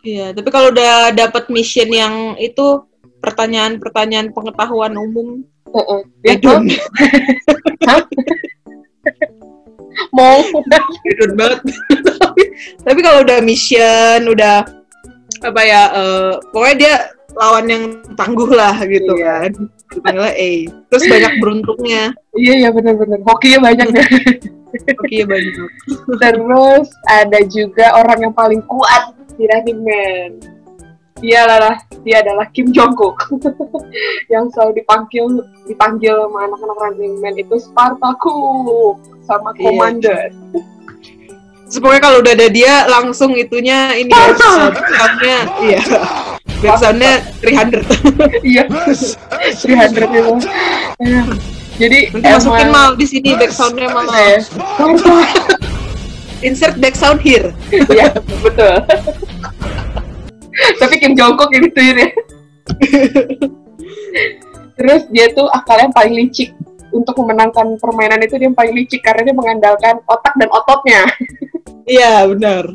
[0.00, 2.82] Iya, tapi kalau udah dapat mission yang itu
[3.20, 6.00] pertanyaan-pertanyaan pengetahuan umum, Heeh.
[6.26, 8.06] Dia tuh bidun,
[10.16, 10.40] mau
[11.06, 11.60] bidun banget.
[12.18, 12.42] tapi,
[12.86, 14.66] tapi kalau udah mission, udah
[15.40, 16.94] apa ya, eh, pokoknya dia
[17.34, 19.48] lawan yang tangguh lah gitu Iya.
[19.48, 19.52] kan.
[19.90, 20.50] Dipanggilnya A.
[20.88, 22.04] Terus banyak beruntungnya.
[22.32, 24.08] iya iya benar-benar hokinya banyak deh.
[24.96, 25.54] Oke, banyak.
[26.14, 30.30] Terus ada juga orang yang paling kuat di Running Man.
[31.20, 33.28] Dia adalah dia adalah Kim Jong Kook
[34.32, 35.26] yang selalu dipanggil
[35.66, 39.60] dipanggil sama anak-anak Running Man itu Spartacus sama Iya.
[39.60, 40.20] Commander.
[41.70, 45.80] Pokoknya kalau udah ada dia langsung itunya ini ya, backsoundnya iya
[46.60, 47.82] backsoundnya 300
[48.52, 50.32] iya 300 itu
[51.80, 54.36] jadi nanti masukin emang- mal di sini backsoundnya mal Iya.
[56.40, 57.52] insert backsound here
[57.92, 58.74] Iya, betul.
[60.76, 62.08] Tapi Kim Jongkook yang gituin ya.
[64.74, 66.50] Terus dia tuh akalnya yang paling licik.
[66.90, 71.06] Untuk memenangkan permainan itu dia yang paling licik karena dia mengandalkan otak dan ototnya
[71.86, 72.66] iya benar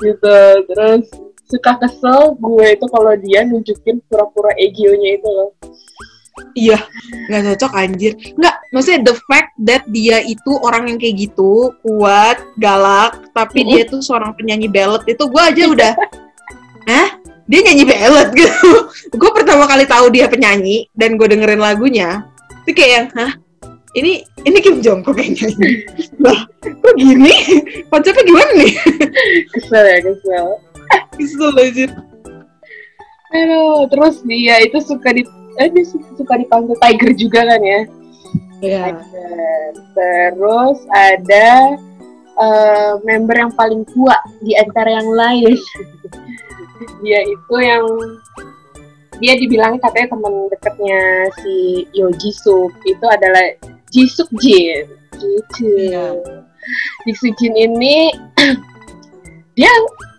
[0.00, 0.38] gitu.
[0.64, 1.04] Terus
[1.46, 5.50] suka kesel gue itu kalau dia nunjukin pura-pura egionya itu loh.
[6.52, 6.76] iya
[7.30, 12.36] nggak cocok anjir nggak maksudnya the fact that dia itu orang yang kayak gitu kuat
[12.60, 13.68] galak tapi Mhm.
[13.72, 15.92] dia tuh seorang penyanyi ballad itu gue aja udah
[16.86, 17.08] Hah?
[17.46, 18.68] dia nyanyi ballad gitu
[19.16, 22.26] gue pertama kali tahu dia penyanyi dan gue dengerin lagunya
[22.66, 23.32] itu kayak yang hah
[23.96, 25.72] ini ini Kim Jong Kook yang nyanyi
[26.26, 27.32] lah kok gini
[27.88, 28.72] konsepnya gimana nih
[29.56, 30.46] Kesel ya, kesel.
[31.16, 31.86] Kesel aja
[33.34, 35.26] Aduh, terus dia itu suka di
[35.58, 37.80] eh, dia su- suka dipanggil Tiger juga kan ya.
[38.62, 38.84] Iya.
[39.92, 41.76] Terus ada
[42.38, 45.58] eh, member yang paling tua di antara yang lain.
[47.02, 47.84] dia itu yang
[49.16, 51.00] dia dibilangnya katanya teman dekatnya
[51.40, 53.56] si Yo Jisuk itu adalah
[53.90, 55.66] Jisuk Jin gitu.
[55.66, 56.20] Iya.
[57.08, 58.12] Jisuk Jin ini
[59.58, 59.72] dia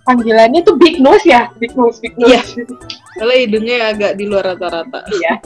[0.07, 2.63] panggilannya tuh Big Nose ya, Big Nose, Big Nose.
[3.19, 5.03] Soalnya hidungnya agak di luar rata-rata.
[5.11, 5.35] Iya.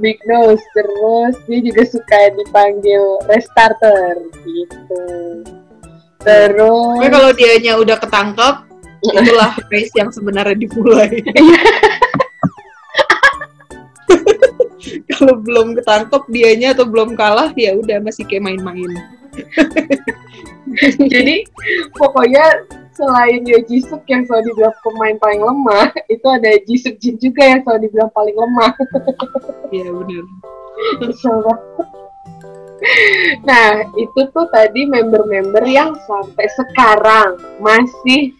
[0.00, 4.16] Big Nose terus dia juga suka dipanggil restarter
[4.48, 5.04] gitu
[6.24, 8.64] terus Pokoknya kalau dianya udah ketangkep,
[9.04, 11.20] itulah race yang sebenarnya dimulai.
[15.12, 18.88] kalau belum ketangkep dianya atau belum kalah ya udah masih kayak main-main.
[21.12, 21.36] jadi
[21.94, 22.44] pokoknya
[22.94, 27.60] selain Yo Jisuk yang selalu dibilang pemain paling lemah itu ada Jisuk Jin juga yang
[27.66, 28.72] selalu dibilang paling lemah
[29.74, 30.24] Iya benar.
[30.94, 31.60] Banget.
[33.46, 38.34] nah itu tuh tadi member-member yang sampai sekarang masih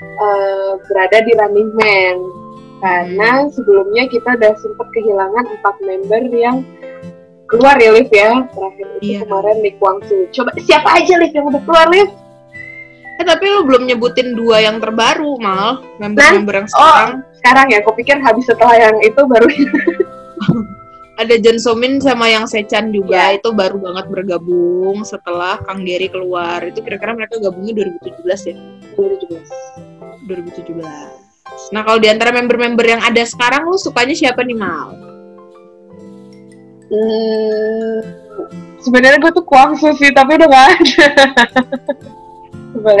[0.00, 2.16] eh, berada di Running Man
[2.82, 6.66] karena sebelumnya kita udah sempat kehilangan empat member yang
[7.52, 9.18] keluar ya Liv ya terakhir itu Iya.
[9.22, 12.08] kemarin Kwang Soo coba siapa aja Liv yang udah keluar Liv
[13.20, 16.74] Eh tapi lu belum nyebutin dua yang terbaru mal, member-member yang Oh.
[16.74, 17.10] sekarang.
[17.36, 19.46] sekarang ya aku pikir habis setelah yang itu baru
[21.20, 23.38] Ada John Somin sama yang Sechan juga Iya.
[23.38, 26.64] itu baru banget bergabung setelah Kang Gary keluar.
[26.64, 28.56] Itu kira-kira mereka gabungnya 2017 ya.
[28.96, 29.44] 2017
[30.26, 30.82] 2017.
[31.70, 35.11] Nah, kalau di antara member-member yang ada sekarang lu sukanya siapa nih, Mal?
[36.92, 37.96] Hmm,
[38.84, 41.04] sebenarnya gue tuh Kwang Soo sih tapi udah gak ada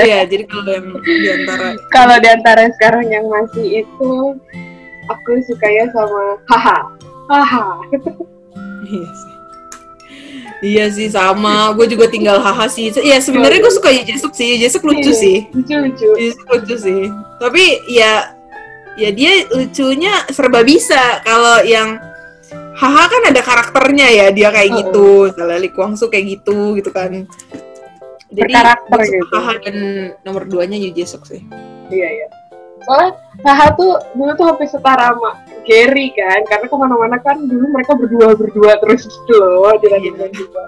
[0.00, 4.10] Iya, jadi kalau yang di antara kalau di antara sekarang yang masih itu
[5.08, 6.78] aku sukanya sama haha
[7.28, 7.66] haha
[8.82, 9.32] Iya sih.
[10.62, 12.94] Iya sih sama, gue juga tinggal haha sih.
[12.94, 15.18] Iya sebenarnya gue suka Jesuk sih, Jesuk lucu Iya.
[15.18, 17.02] sih, lucu lucu Jesuk lucu sih.
[17.42, 18.30] Tapi ya,
[18.94, 21.18] ya dia lucunya serba bisa.
[21.26, 21.98] Kalau yang
[22.82, 24.78] haha kan ada karakternya ya, dia kayak Heeh.
[24.82, 25.30] gitu.
[25.30, 27.30] Misalnya Lee Kwang Soo kayak gitu, gitu kan.
[28.32, 29.24] Jadi suka gitu.
[29.38, 29.76] haha dan
[30.26, 31.44] nomor duanya Yu Jesuk sih.
[31.92, 32.26] iya iya
[32.82, 33.14] soalnya
[33.46, 37.94] haha tuh dulu tuh hampir setara sama Gary kan karena ke mana-mana kan dulu mereka
[37.94, 40.62] berdua berdua terus gitu loh di Man juga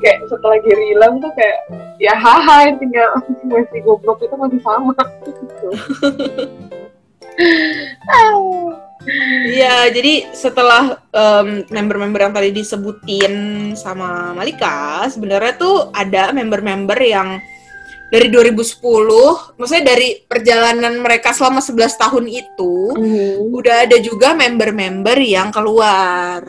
[0.00, 1.58] kayak setelah Gary hilang tuh kayak
[2.00, 3.08] ya haha yang tinggal
[3.52, 4.92] masih goblok itu masih sama
[5.26, 5.68] gitu
[8.12, 8.91] Ah.
[9.50, 13.34] Iya, jadi setelah em, member-member yang tadi disebutin
[13.74, 17.42] sama Malika, sebenarnya tuh ada member-member yang
[18.12, 23.56] dari 2010, maksudnya dari perjalanan mereka selama 11 tahun itu, Hmm.
[23.56, 26.44] udah ada juga member-member yang keluar.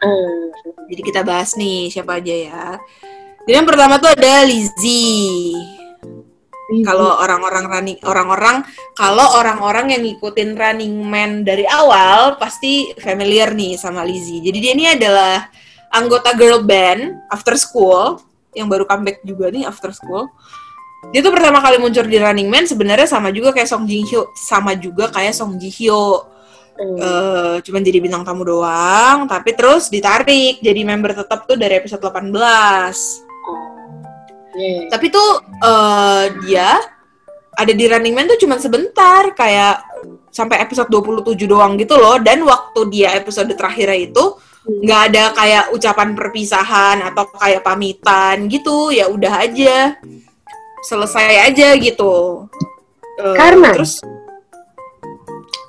[0.00, 0.42] Eh,
[0.90, 2.66] Jadi kita bahas nih siapa aja ya.
[3.46, 5.54] Jadi yang pertama tuh ada Lizzie.
[6.86, 8.62] Kalau orang-orang running orang-orang
[8.94, 14.38] kalau orang-orang yang ngikutin Running Man dari awal pasti familiar nih sama Lizzie.
[14.38, 15.50] Jadi dia ini adalah
[15.90, 18.22] anggota girl band After School
[18.54, 20.30] yang baru comeback juga nih After School.
[21.10, 24.30] Dia tuh pertama kali muncul di Running Man sebenarnya sama juga kayak Song Ji Hyo,
[24.36, 26.28] sama juga kayak Song Ji Hyo.
[26.76, 26.96] Hmm.
[26.96, 32.00] Eh, cuman jadi bintang tamu doang, tapi terus ditarik jadi member tetap tuh dari episode
[32.00, 33.79] 18.
[34.54, 34.90] Iya.
[34.90, 35.30] Tapi tuh
[35.62, 36.78] eh, dia
[37.54, 39.84] ada di Running Man tuh cuma sebentar, kayak
[40.30, 42.16] sampai episode 27 doang gitu loh.
[42.22, 44.24] Dan waktu dia episode terakhirnya itu
[44.60, 49.96] nggak ada kayak ucapan perpisahan atau kayak pamitan gitu ya udah aja
[50.84, 52.44] selesai aja gitu
[53.20, 53.70] Eh, Karena?
[53.76, 54.00] terus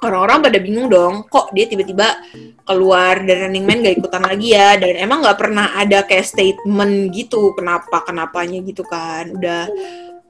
[0.02, 2.18] orang-orang pada bingung dong kok dia tiba-tiba
[2.66, 4.76] keluar dari Running Man gak ikutan lagi ya?
[4.82, 9.30] Dan emang nggak pernah ada kayak statement gitu kenapa kenapanya gitu kan.
[9.38, 9.70] Udah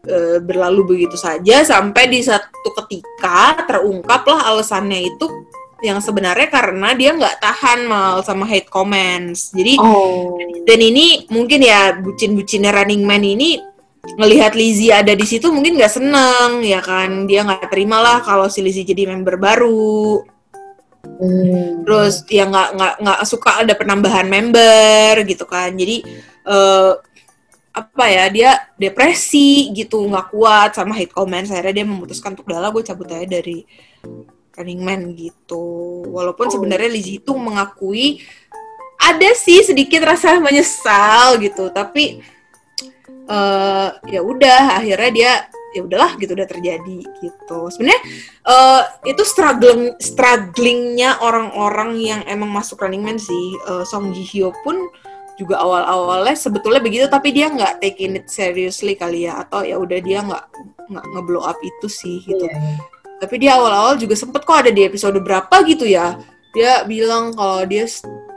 [0.06, 5.26] eh, berlalu begitu saja sampai di satu ketika terungkap lah alasannya itu
[5.82, 9.50] yang sebenarnya karena dia nggak tahan mal sama hate comments.
[9.50, 10.38] Jadi Oh.
[10.62, 13.58] dan ini mungkin ya bucin-bucinnya Running Man ini
[14.02, 17.30] ngelihat Lizzie ada di situ mungkin nggak seneng ya kan?
[17.30, 20.22] Dia nggak terima lah kalau si Lizzie jadi member baru.
[21.02, 21.82] Hmm.
[21.86, 25.74] terus ya nggak nggak nggak suka ada penambahan member gitu kan.
[25.74, 26.02] Jadi
[26.46, 26.94] eh,
[27.72, 31.50] apa ya dia depresi gitu nggak kuat sama hate comments.
[31.54, 33.66] Akhirnya dia memutuskan untuk udahlah gue cabut aja dari
[34.58, 35.66] Running Man gitu.
[36.10, 36.54] Walaupun Oh.
[36.58, 38.22] sebenarnya Lizzie itu mengakui
[39.02, 41.72] ada sih sedikit rasa menyesal gitu.
[41.72, 42.22] Tapi
[43.32, 45.32] eh ya udah akhirnya dia
[45.72, 47.60] ya udahlah gitu udah terjadi gitu.
[47.72, 48.02] Sebenarnya
[48.44, 53.56] eh itu struggling strugglingnya orang-orang yang emang masuk Running Man sih.
[53.72, 54.76] Eh, Song Ji Hyo pun
[55.40, 59.48] juga awal-awalnya sebetulnya begitu tapi dia nggak taking it seriously kali ya.
[59.48, 60.44] Atau ya udah dia nggak
[60.92, 62.44] nggak ngeblow up itu sih gitu.
[62.46, 63.00] Iya.
[63.22, 66.18] tapi dia awal-awal juga sempet kok ada di episode berapa gitu ya.
[66.58, 67.86] Dia bilang kalau dia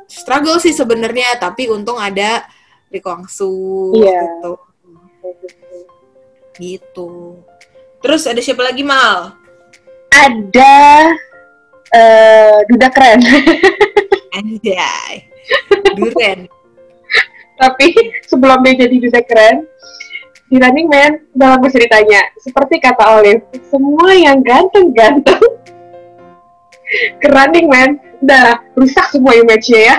[0.07, 2.45] struggle sih sebenarnya tapi untung ada
[2.93, 4.23] Lee Kwang Soo Iya.
[4.23, 4.53] gitu
[6.59, 7.41] gitu.
[8.05, 9.35] Terus ada siapa lagi mal?
[10.13, 10.77] Ada
[11.95, 13.21] eh duda keren.
[14.37, 15.31] Anjay.
[15.95, 16.49] Duren
[17.55, 17.87] Tapi
[18.27, 19.63] sebelum dia jadi duda keren,
[20.51, 22.35] di Running Man dalam ceritanya.
[22.43, 25.39] Seperti kata Olive, semua yang ganteng-ganteng
[27.23, 27.91] ke Running Man
[28.25, 29.97] udah rusak semua image-nya ya.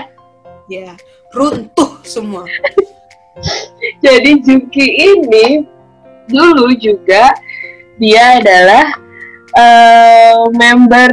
[0.66, 0.92] ya
[1.30, 2.50] runtuh semua
[4.06, 5.48] Jadi Juki ini
[6.26, 7.32] dulu juga
[8.02, 8.86] dia adalah
[9.56, 11.12] eh, member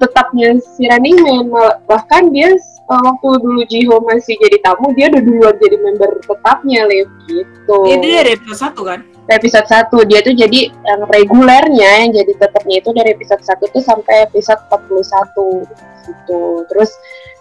[0.00, 1.44] tetapnya si Running Man.
[1.52, 6.10] Mal- Bahkan dia eh, waktu dulu Jiho masih jadi tamu, dia udah duluan jadi member
[6.26, 7.78] tetapnya, Lev, gitu.
[7.86, 9.00] ya, dia dari episode satu kan
[9.36, 13.82] episode 1 dia tuh jadi yang regulernya yang jadi tetapnya itu dari episode 1 tuh
[13.82, 15.66] sampai episode 41
[16.08, 16.42] gitu.
[16.66, 16.90] Terus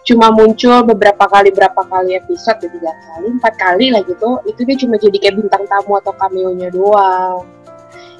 [0.05, 4.41] cuma muncul beberapa kali berapa kali episode ya tiga kali empat kali lah gitu.
[4.45, 7.45] Itu dia cuma jadi kayak bintang tamu atau cameo nya doang.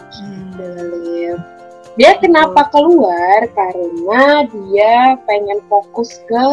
[0.10, 1.39] Gitu Liv.
[1.99, 3.43] dia kenapa keluar?
[3.51, 6.47] Karena dia pengen fokus ke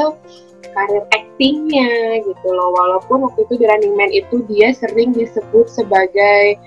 [0.75, 2.75] karir actingnya gitu loh.
[2.75, 6.59] Walaupun waktu itu di Running Man itu dia sering disebut sebagai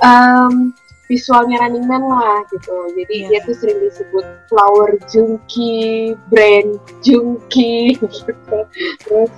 [0.00, 0.72] em,
[1.10, 2.70] visualnya Running Man lah gitu.
[2.94, 3.28] Jadi Iya.
[3.28, 8.58] dia tuh sering disebut flower junkie brand junkie gitu.
[9.02, 9.32] Terus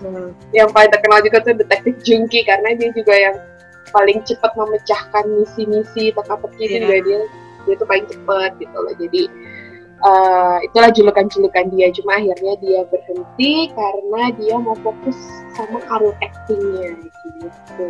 [0.53, 3.37] yang paling terkenal juga tuh detektif junkie karena dia juga yang
[3.89, 6.77] paling cepat memecahkan misi-misi teka-teki Iya.
[6.77, 7.21] juga dia.
[7.65, 8.95] Dia tuh paling cepet gitu loh.
[9.01, 9.23] Jadi
[10.03, 11.89] eh, itulah julukan-julukan dia.
[11.97, 15.17] Cuma akhirnya dia berhenti karena dia mau fokus
[15.57, 17.01] sama karir actingnya
[17.41, 17.87] gitu.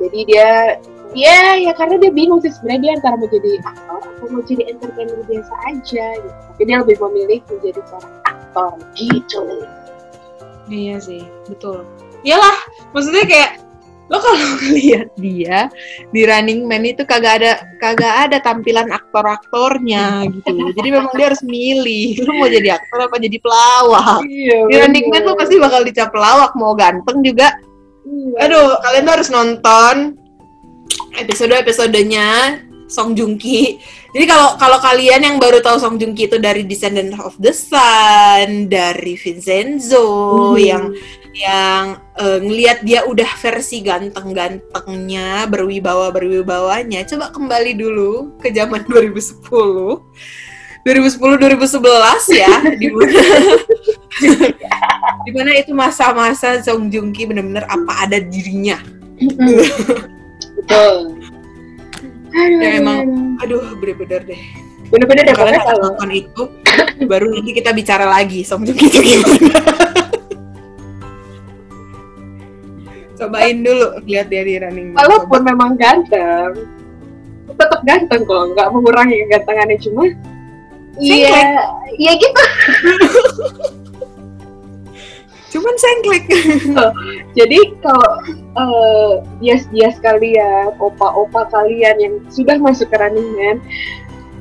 [0.00, 4.26] Jadi dia dia ya karena dia bingung sih sebenarnya dia antara mau jadi aktor atau
[4.30, 9.44] mau jadi entertainer biasa aja gitu tapi dia lebih memilih menjadi seorang aktor gitu
[10.70, 11.82] Iya sih, betul.
[12.22, 12.56] Iyalah,
[12.94, 13.50] maksudnya kayak
[14.10, 15.70] lo kalau ngeliat dia
[16.10, 20.74] di Running Man itu kagak ada kagak ada tampilan aktor-aktornya gitu.
[20.74, 24.22] Jadi memang dia harus milih, lo mau jadi aktor apa jadi pelawak.
[24.26, 27.50] iya Di Running Man tuh pasti bakal dicap pelawak, mau ganteng juga.
[28.42, 30.19] Aduh, kalian tuh harus nonton
[31.18, 32.58] episode-episodenya
[32.90, 33.78] Song Joong Ki.
[34.10, 37.54] Jadi kalau kalau kalian yang baru tahu Song Joong Ki itu dari Descendant of the
[37.54, 40.58] Sun, dari Vincenzo Hmm.
[40.58, 40.84] yang
[41.30, 41.84] yang
[42.18, 47.06] eh, ngelihat dia udah versi ganteng-gantengnya, berwibawa berwibawanya.
[47.06, 50.02] Coba kembali dulu ke zaman 2010.
[50.82, 53.20] 2010 2011 ya, di mana
[55.28, 58.82] di mana itu masa-masa Song Joong Ki bener-bener apa ada dirinya.
[60.70, 61.18] Betul
[62.30, 63.74] aduh, Ya, emang- aduh.
[63.76, 64.42] Bener-bener deh.
[64.86, 66.42] bener-bener deh Kalian kalau nonton itu,
[67.04, 69.58] baru nanti kita bicara lagi Song Joong Ki itu gimana.
[73.12, 74.98] Cobain dulu lihat dia di running Man.
[74.98, 76.54] walaupun memang ganteng
[77.50, 80.08] tetap ganteng kok nggak mengurangi kegantengannya cuma
[80.96, 81.52] iya
[81.94, 82.40] iya gitu
[85.50, 86.24] Cuman sengklek.
[87.38, 93.58] jadi kalau eh, bias-bias kalian opa-opa kalian yang sudah masuk ke Running Man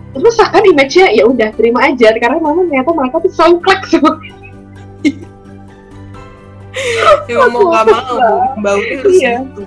[0.10, 2.14] terus akan image-nya ya udah terima aja.
[2.18, 4.18] Karena memang ternyata mereka tuh songklek semua.
[7.28, 8.18] Emang mau gak mau,
[8.64, 9.36] baunya harus Iya.
[9.43, 9.62] gitu.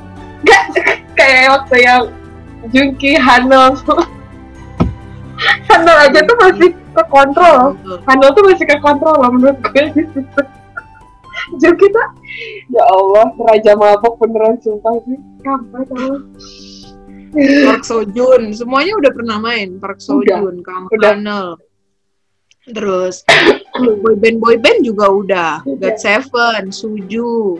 [1.12, 2.02] kayak waktu yang
[2.72, 3.76] Junki Hanel
[5.68, 7.76] Hanel aja tuh masih ke kontrol.
[8.08, 9.84] Hanel tuh masih ke kontrol loh menurut gue.
[9.92, 10.42] di situ
[11.60, 12.08] Junki tuh
[12.72, 16.20] ya Allah raja mabok beneran sumpah sih kampret Allah
[17.32, 19.80] Park Sojun, semuanya udah pernah main.
[19.80, 20.84] Park Sojun, Kang.
[20.92, 21.56] Hanel.
[22.68, 23.24] Terus
[24.04, 25.52] boyband boyband juga udah.
[25.64, 25.80] Udah.
[25.80, 27.56] God Seven, Suju,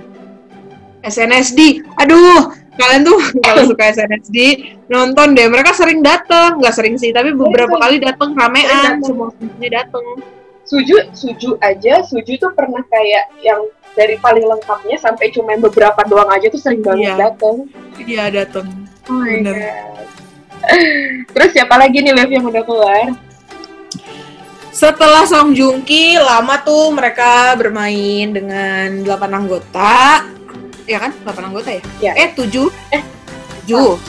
[1.02, 1.82] SNSD.
[1.98, 4.38] Aduh, kalian tuh kalau suka SNSD
[4.92, 5.48] nonton deh.
[5.48, 9.00] Mereka sering datang, nggak sering sih, tapi beberapa kali datang ramean.
[9.00, 10.04] Semua semuanya datang.
[10.62, 16.28] Suju Suju aja Suju tuh pernah kayak yang dari paling lengkapnya sampai cuma beberapa doang
[16.28, 17.16] aja tuh sering banget Iya.
[17.20, 17.56] datang
[17.98, 18.66] Dia datang.
[19.06, 19.56] oh Bener.
[21.34, 23.12] Terus siapa lagi nih Liv yang udah keluar
[24.68, 30.24] Setelah Song Joong Ki, lama tuh mereka bermain dengan 8 anggota.
[30.82, 31.12] Ya kan?
[31.20, 31.82] 8 anggota ya?
[32.00, 32.12] Ya.
[32.16, 32.72] Eh, 7.
[32.88, 33.02] Eh.
[33.62, 34.00] 7.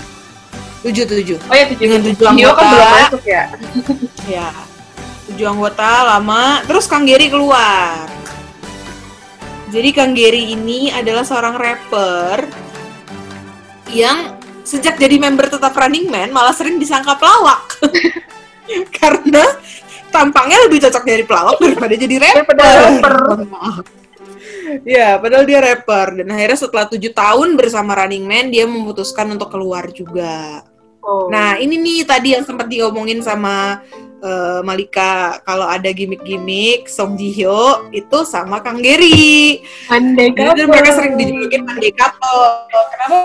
[0.82, 1.36] 7 7.
[1.42, 2.64] oh ya Tujuh Dengan tujuh Hio kan anggota.
[2.66, 3.44] belum masuk ya
[4.26, 4.48] Ya.
[5.28, 8.08] 7 anggota lama, terus Kang Geri keluar.
[9.74, 12.46] Jadi Kang Geri ini adalah seorang rapper
[13.90, 17.82] yang sejak jadi member tetap Running Man malah sering disangka pelawak.
[19.02, 19.42] Karena
[20.14, 22.54] tampangnya lebih cocok jadi pelawak daripada jadi rapper.
[22.54, 23.16] Daripada rapper.
[23.50, 23.86] Maaf.
[24.86, 29.50] Ya, padahal dia rapper dan akhirnya setelah tujuh tahun bersama Running Man dia memutuskan untuk
[29.50, 30.62] keluar juga.
[31.04, 31.28] Oh.
[31.30, 33.84] Nah, ini nih tadi yang sempat diomongin sama
[34.24, 39.62] eh, Malika kalau ada gimmick-gimmick Song Ji Hyo itu sama Kang Geri.
[39.92, 40.72] Andai Jadi kata.
[40.72, 42.46] mereka sering dijulukin Monday Couple.
[42.72, 43.16] Kenapa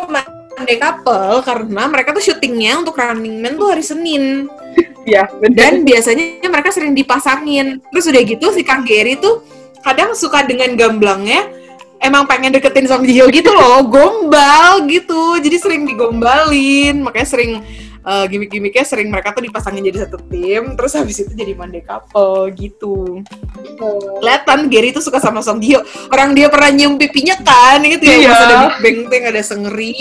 [0.58, 1.34] Monday Couple?
[1.46, 4.50] Karena mereka tuh syutingnya untuk Running Man tuh hari Senin.
[5.08, 5.56] ya bener.
[5.56, 7.80] Dan biasanya mereka sering dipasangin.
[7.94, 9.40] Terus udah gitu si Kang Geri tuh
[9.86, 11.57] kadang suka dengan gamblangnya
[11.98, 15.38] emang pengen deketin Song Ji Hyo gitu loh, gombal gitu.
[15.38, 17.62] Jadi sering digombalin, makanya sering
[18.02, 22.54] eh, gimmick-gimmicknya sering mereka tuh dipasangin jadi satu tim, terus habis itu jadi Monday Couple
[22.54, 23.22] gitu.
[24.22, 25.82] Kelihatan Gary tuh suka sama Song Ji Hyo.
[26.10, 28.16] Orang dia pernah nyium pipinya kan, gitu ya.
[28.16, 28.30] Iya.
[28.30, 29.94] Pas ada Big Bang tuh yang ada Sengeri.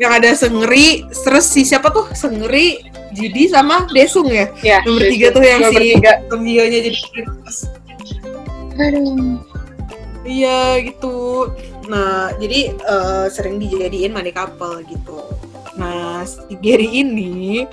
[0.00, 2.08] Yang ada Sengeri, terus si siapa tuh?
[2.16, 2.80] Sengeri,
[3.12, 4.48] Jidi sama Desung ya.
[4.64, 5.92] ya Nomor tiga tuh yang Nomor si.
[6.30, 6.98] Song Ji Hyo-nya jadi.
[8.80, 9.49] Aduh.
[10.30, 11.50] Iya gitu.
[11.90, 15.18] Nah, jadi eh, sering dijadiin money couple gitu.
[15.74, 17.66] Nah, si Gary ini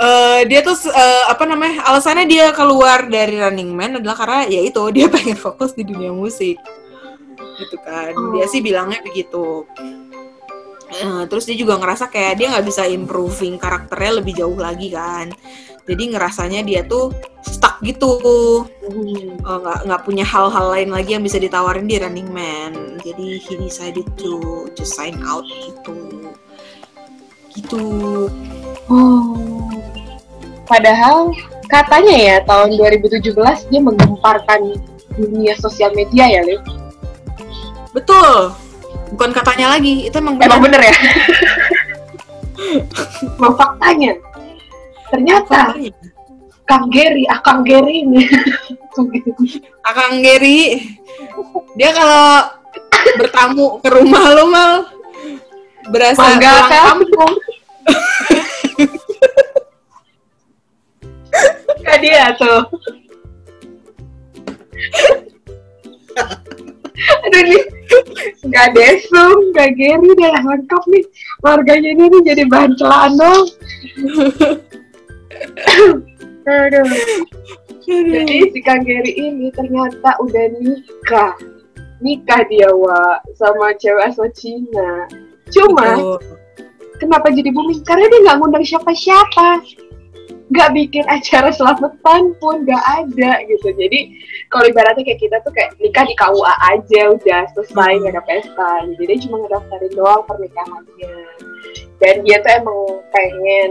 [0.00, 1.86] eh dia tuh eh, apa namanya?
[1.86, 6.10] Alasannya dia keluar dari Running Man adalah karena ya itu dia pengen fokus di dunia
[6.10, 6.58] musik.
[7.60, 8.12] Gitu kan.
[8.34, 9.62] Dia sih bilangnya begitu.
[10.90, 15.30] Eh, terus dia juga ngerasa kayak dia nggak bisa improving karakternya lebih jauh lagi kan.
[15.88, 18.20] Jadi ngerasanya dia tuh stuck gitu
[18.90, 19.38] Hmm.
[19.46, 23.54] uh, nggak nggak punya hal-hal lain lagi yang bisa ditawarin di Running Man jadi he
[23.56, 26.26] decided to just sign out gitu
[27.54, 27.80] gitu
[28.90, 29.70] Oh.
[30.66, 31.30] Padahal
[31.70, 34.74] katanya ya tahun 2017 dia menggemparkan
[35.14, 36.58] dunia sosial media ya, Liv.
[37.94, 38.50] betul
[39.14, 40.94] bukan katanya lagi itu emang benar Emang bener ya?
[43.38, 44.14] Emang faktanya.
[45.10, 45.74] Ternyata.
[46.70, 48.22] Kang Geri, ah Kang Geri ini.
[49.90, 50.78] Akang Geri
[51.78, 52.50] dia kalau
[53.18, 54.72] bertamu ke rumah lo mal
[55.88, 56.84] berasa Mangga pulang kan?
[56.84, 57.32] kampung
[61.80, 62.60] Kayak dia tuh.
[67.00, 67.64] Aduh nih,
[68.44, 71.04] nggak Desung, nggak Geri, udah lengkap nih.
[71.40, 73.46] Warganya ini nih jadi bahan celaan dong.
[76.48, 76.88] Aduh.
[77.90, 81.34] Jadi si Kang Geri ini ternyata udah nikah.
[82.00, 85.04] Nikah dia, Wak, sama cewek asal Cina.
[85.52, 86.18] Cuma, Betul.
[86.96, 87.84] kenapa jadi booming?
[87.84, 89.60] Karena dia nggak ngundang siapa-siapa.
[90.50, 93.68] Nggak bikin acara selamatan pun nggak ada gitu.
[93.76, 94.16] Jadi,
[94.48, 98.70] kalau ibaratnya kayak kita tuh kayak nikah di KUA aja udah selesai nggak ada pesta.
[98.96, 101.16] Jadi dia cuma ngedaftarin doang pernikahannya.
[102.00, 102.80] Dan dia tuh emang
[103.12, 103.70] pengen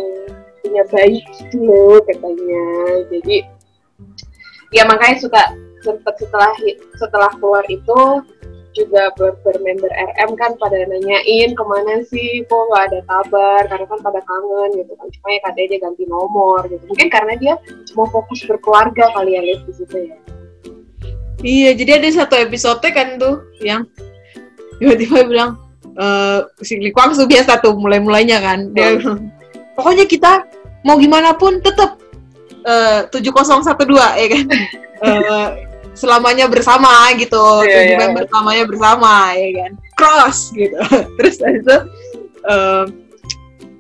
[0.70, 2.66] punya bayi gitu loh katanya.
[3.10, 3.38] Jadi
[4.70, 5.44] ya makanya suka
[5.82, 6.54] sempet setelah
[7.02, 8.22] setelah keluar itu
[8.78, 13.86] juga ber- bermember RM kan pada nanyain ke mana sih kok nggak ada kabar karena
[13.90, 17.54] kan pada kangen gitu kan cuma ya katanya dia ganti nomor gitu mungkin karena dia
[17.98, 20.18] mau fokus berkeluarga kali ya lihat di situ ya
[21.40, 23.88] Iya, jadi ada satu episode kan tuh yang
[24.76, 25.56] tiba-tiba bilang
[25.96, 28.76] eh si Lee Kwang Soo biasa tuh mulai-mulainya kan.
[28.76, 29.32] Dia bilang,
[29.72, 30.44] pokoknya kita
[30.84, 32.00] mau gimana pun tetap
[32.66, 34.48] eh 7012 ya kan.
[35.00, 35.48] Eh,
[35.96, 37.64] selamanya bersama gitu.
[37.64, 38.00] Iya, tujuh iya.
[38.04, 39.72] member selamanya bersama ya kan?
[39.96, 40.76] Cross gitu.
[41.16, 41.76] Terus itu
[42.44, 42.86] eh,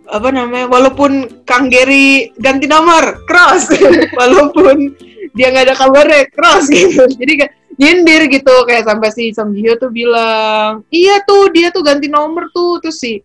[0.09, 3.69] apa namanya walaupun Kang Gary ganti nomor cross.
[4.19, 4.97] Walaupun
[5.37, 7.05] dia nggak ada kabarnya cross gitu.
[7.05, 12.09] Jadi kayak nyindir gitu kayak sampai si Hyo tuh bilang iya tuh dia tuh ganti
[12.09, 12.81] nomor tuh.
[12.81, 13.21] Terus si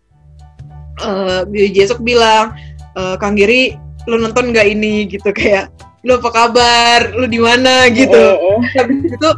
[0.95, 2.53] eh Lee Jae-suk bilang
[2.95, 3.75] "Eh, Kang Giri
[4.07, 5.05] lu nonton nggak ini?
[5.11, 5.71] Gitu kayak
[6.07, 6.99] lu apa kabar?
[7.13, 7.91] Lu di mana?
[7.91, 8.15] Gitu.
[8.15, 8.59] Heeh.
[8.79, 9.29] habis itu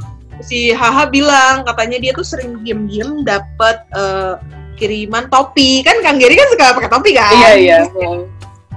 [0.45, 4.36] si Haha bilang katanya dia tuh sering diem-diem dapat eh,
[4.78, 5.82] kiriman topi.
[5.82, 7.34] Kan Kang Giri kan suka pakai topi kan?
[7.34, 7.80] Iya iya.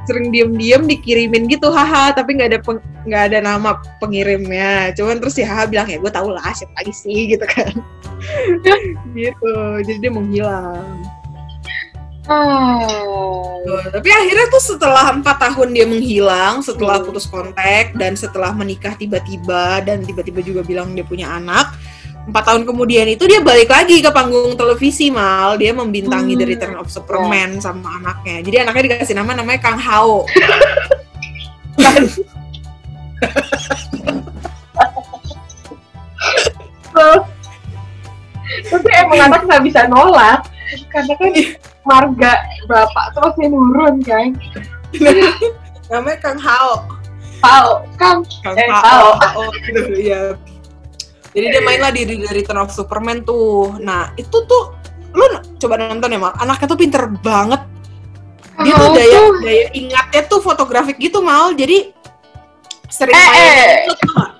[0.08, 2.58] sering diem-diem dikirimin gitu haha tapi nggak ada
[3.06, 4.90] nggak ada nama pengirimnya.
[4.96, 7.30] Cuman terus si haha bilang ya gue tau lah siapa lagi sih?
[7.30, 7.70] Gitu kan.
[9.16, 9.54] Gitu.
[9.86, 11.04] Jadi dia menghilang
[12.20, 18.92] Tuh, tapi akhirnya tuh setelah empat tahun dia menghilang setelah putus kontak dan setelah menikah
[18.94, 21.72] tiba-tiba dan tiba-tiba juga bilang dia punya anak
[22.30, 25.56] empat tahun kemudian itu dia balik lagi ke panggung televisi mal.
[25.56, 26.40] Dia membintangi Hmm.
[26.44, 28.44] The Return of Superman sama anaknya.
[28.44, 30.26] Jadi anaknya dikasih nama namanya Kang Hao.
[38.70, 40.44] Tapi emang anak nggak bisa nolak.
[40.92, 41.32] Karena kan
[41.84, 42.32] marga
[42.68, 44.36] bapak terus yang nurun kan.
[45.90, 46.86] namanya Kang Hao
[47.40, 48.22] Tahu kan?
[48.44, 50.36] Kang Eh, Hao, Hao gitu ya.
[51.30, 53.78] Jadi dia main lah di Return of Superman tuh.
[53.80, 54.76] Nah itu tuh
[55.14, 55.24] lu
[55.58, 56.34] coba nonton ya mal.
[56.36, 57.62] Anaknya tuh pinter banget.
[58.60, 61.56] Dia tuh Hao daya daya ingatnya tuh fotografik gitu mal.
[61.56, 61.96] Jadi
[62.90, 63.74] sering Eh, main eh.
[63.88, 64.30] itu tuh nggak?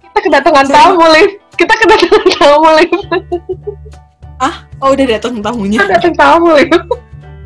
[0.00, 1.30] Kita kedatangan tamu, Liv.
[1.54, 2.90] Kita kedatangan tamu, Liv.
[4.78, 5.82] Oh udah datang tamunya.
[5.82, 6.70] Kita datang tamu, Liv.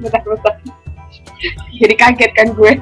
[0.04, 0.54] Bentar, bentar.
[1.72, 2.72] Jadi kaget kan gue.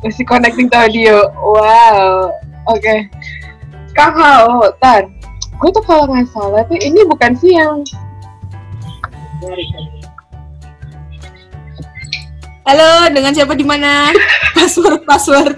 [0.00, 1.28] Masih connecting to audio.
[1.36, 2.32] Wow.
[2.72, 3.12] Oke.
[3.92, 5.12] Kang Hao, tar.
[5.58, 7.82] Gue tuh kalau nggak salah tuh ini bukan sih yang
[12.68, 14.12] Halo, dengan siapa di mana?
[14.56, 15.56] Password password.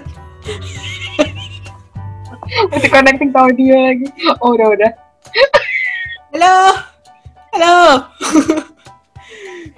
[2.71, 4.07] masih connecting to audio lagi.
[4.43, 4.91] Oh udah udah.
[5.31, 6.55] Halo.
[7.55, 7.75] Halo.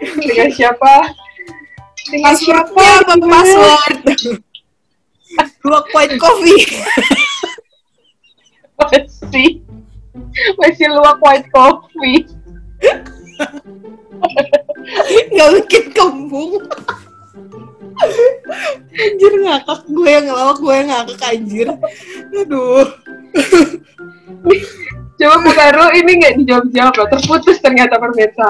[0.01, 0.93] Dengan siapa?
[2.10, 2.74] Dengan siapa?
[2.74, 3.97] Passwordnya apa password?
[5.62, 6.64] Dua white coffee.
[8.82, 9.62] Masih
[10.58, 12.26] masih luak white coffee.
[15.34, 16.60] nggak bikin kembung
[18.93, 21.68] anjir ngakak gue yang ngelawak gue yang ngakak anjir
[22.36, 22.84] aduh
[25.14, 27.07] Coba buka dulu ini nggak dijawab jawab loh.
[27.14, 28.49] Terputus ternyata pemirsa.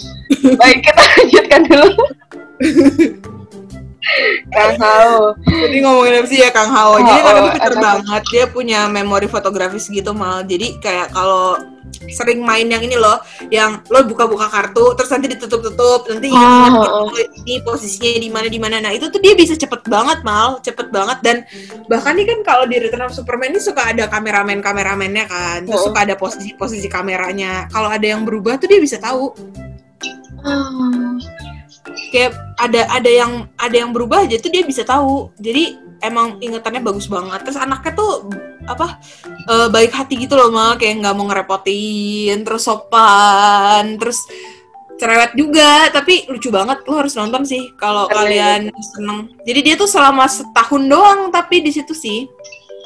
[0.60, 1.90] Baik kita lanjutkan dulu.
[4.48, 5.34] Kang Hao.
[5.42, 6.96] jadi ngomongin apa sih ya Kang Hao?
[7.02, 10.46] Jadi Oh, kan oh, pinter banget dia punya memori fotografis gitu mal.
[10.46, 11.58] Jadi kayak kalau
[12.12, 13.16] sering main yang ini loh
[13.48, 18.30] yang lo buka-buka kartu terus nanti ditutup-tutup nanti Oh, ingat oh, gitu, ini posisinya di
[18.30, 18.76] mana di mana.
[18.78, 20.62] Nah itu tuh dia bisa cepet banget mal.
[20.62, 21.18] Cepet banget.
[21.24, 21.36] Dan
[21.90, 25.66] bahkan nih kan kalau di Return of Superman ini suka ada kameramen kameramennya kan.
[25.66, 25.86] Terus Oh.
[25.90, 27.66] suka ada posisi-posisi kameranya.
[27.68, 29.34] Kalau ada yang berubah tuh dia bisa tahu
[32.10, 36.82] kayak ada ada yang ada yang berubah aja tuh dia bisa tahu jadi emang ingetannya
[36.82, 38.30] bagus banget terus anaknya tuh
[38.68, 38.98] apa
[39.48, 44.22] eh, baik hati gitu loh mal kayak nggak mau ngerepotin terus sopan terus
[44.98, 48.18] cerewet juga tapi lucu banget lo harus nonton sih kalau Keren.
[48.18, 52.26] kalian seneng jadi dia tuh selama setahun doang tapi di situ sih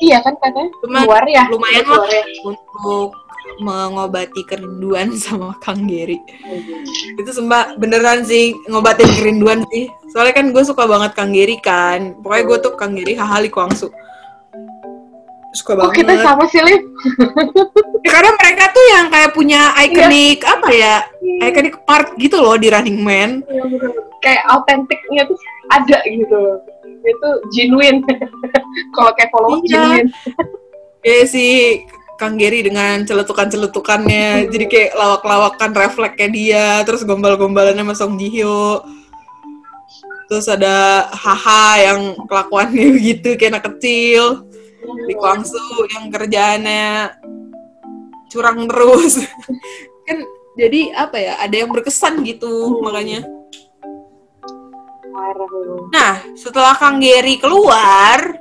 [0.03, 1.47] Iya kan katanya Cuma luar ya.
[1.47, 2.27] lumayan Luar ya.
[2.43, 3.15] untuk
[3.61, 6.17] mengobati kerinduan sama Kang Geri
[7.19, 12.17] itu sumpah beneran sih ngobatin kerinduan sih soalnya kan gue suka banget Kang Geri kan
[12.23, 13.93] pokoknya gue tuh Kang Geri hahali Kwangsu
[15.53, 16.81] suka Oh banget kita sama sih Liv.
[18.01, 20.95] Ya, karena mereka tuh yang kayak punya iconic apa ya
[21.45, 23.65] iconic part gitu loh di Running Man Iya.
[24.25, 25.37] Kayak autentiknya tuh
[25.69, 26.41] ada gitu.
[27.03, 28.01] Itu genuine.
[28.97, 29.69] Kalau kayak follow Iya.
[29.69, 30.09] genuine.
[31.03, 31.45] ya si
[32.23, 34.47] Kang Geri dengan celetukan-celetukannya.
[34.47, 38.87] Jadi kayak lawak-lawakan refleksnya dia terus gombal-gombalannya sama Song Ji Hyo.
[40.31, 44.47] Terus ada Haha yang kelakuannya begitu kayak anak kecil.
[44.83, 45.59] Di Kwangsu
[45.99, 47.11] yang kerjaannya
[48.31, 49.27] curang terus.
[50.07, 50.23] Kan
[50.55, 53.27] jadi apa ya ada yang berkesan gitu makanya.
[55.91, 58.39] Nah setelah Kang Geri keluar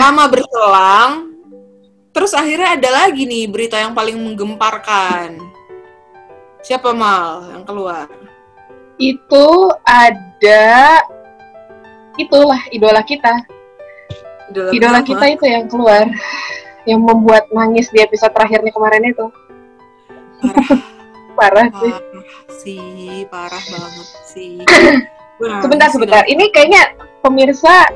[0.00, 1.37] lama berselang
[2.18, 5.38] terus akhirnya ada lagi nih berita yang paling menggemparkan.
[6.66, 8.10] Siapa mal yang keluar?
[8.98, 10.98] Itu ada
[12.18, 13.46] itulah idola kita.
[14.50, 16.10] Idola, idola kita itu yang keluar
[16.82, 19.26] yang membuat nangis di episode terakhirnya kemarin itu.
[21.38, 21.70] Parah.
[21.78, 21.94] Sih.
[21.94, 22.18] Parah
[22.58, 24.58] sih, parah banget sih.
[25.38, 26.26] Wah, sebentar sebentar.
[26.26, 27.86] Ini kayaknya pemirsa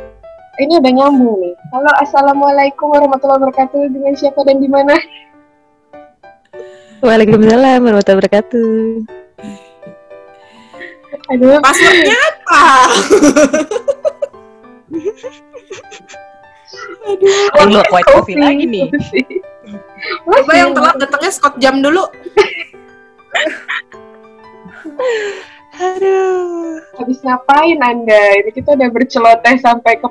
[0.62, 4.94] ini udah nyambung nih halo assalamualaikum warahmatullahi wabarakatuh dengan siapa dan di mana
[7.02, 9.02] Waalaikumsalam warahmatullahi wabarakatuh.
[11.34, 12.62] aduh Passwordnya apa?
[17.58, 18.86] Perlu white coffee lagi nih.
[20.22, 22.06] Coba yang telat datangnya Scott jam dulu.
[25.72, 26.84] Aduh.
[27.00, 30.08] habis ngapain anda ini kita udah berceloteh sampai ke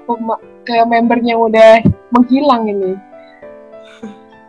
[0.66, 1.74] ke membernya yang udah
[2.09, 2.97] menghilang ini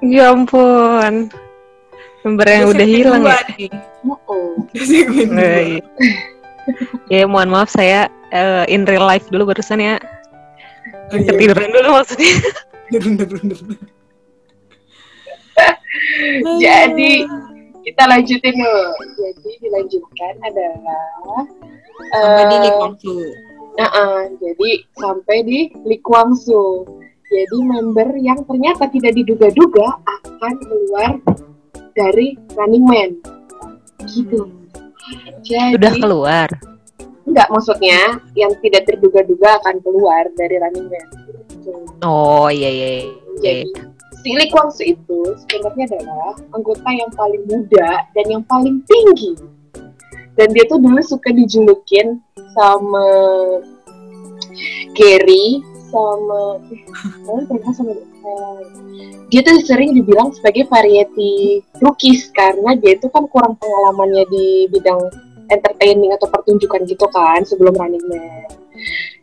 [0.03, 1.31] Ya ampun.
[2.27, 3.39] Member yang udah hilang ya.
[4.27, 5.79] Oh, iya.
[7.07, 10.03] Ya mohon maaf saya eh, in real life dulu barusan ya.
[11.15, 11.31] Oh, iya.
[11.31, 12.35] Ketiduran dulu maksudnya.
[16.59, 17.27] Jadi
[17.83, 18.87] kita lanjutin dulu
[19.19, 21.45] jadi dilanjutkan adalah
[22.13, 23.23] Sampai di eh, Lee Kwang Soo.
[23.79, 26.87] uh-uh, jadi sampai di Lee Kwang Soo
[27.33, 31.13] jadi member yang ternyata tidak diduga-duga akan keluar
[31.97, 33.11] dari Running Man
[34.09, 34.49] gitu
[35.45, 36.49] jadi Udah keluar.
[37.23, 41.07] enggak maksudnya yang tidak terduga-duga akan keluar dari Running Man
[41.63, 41.79] Gitu.
[42.03, 42.89] Oh iya iya.
[42.91, 43.07] iya.
[43.39, 43.63] Jadi
[44.23, 49.35] si Lee Kwang Soo itu sebenarnya adalah anggota yang paling muda dan yang paling tinggi.
[50.39, 52.23] Dan dia tuh dulu suka dijulukin
[52.57, 53.07] sama
[54.97, 55.61] Gary
[55.93, 58.63] sama eh, mereka sama eh,
[59.29, 65.01] dia tuh sering dibilang sebagai variety rookies karena dia itu kan kurang pengalamannya di bidang
[65.53, 68.49] entertaining atau pertunjukan gitu kan sebelum Running Man.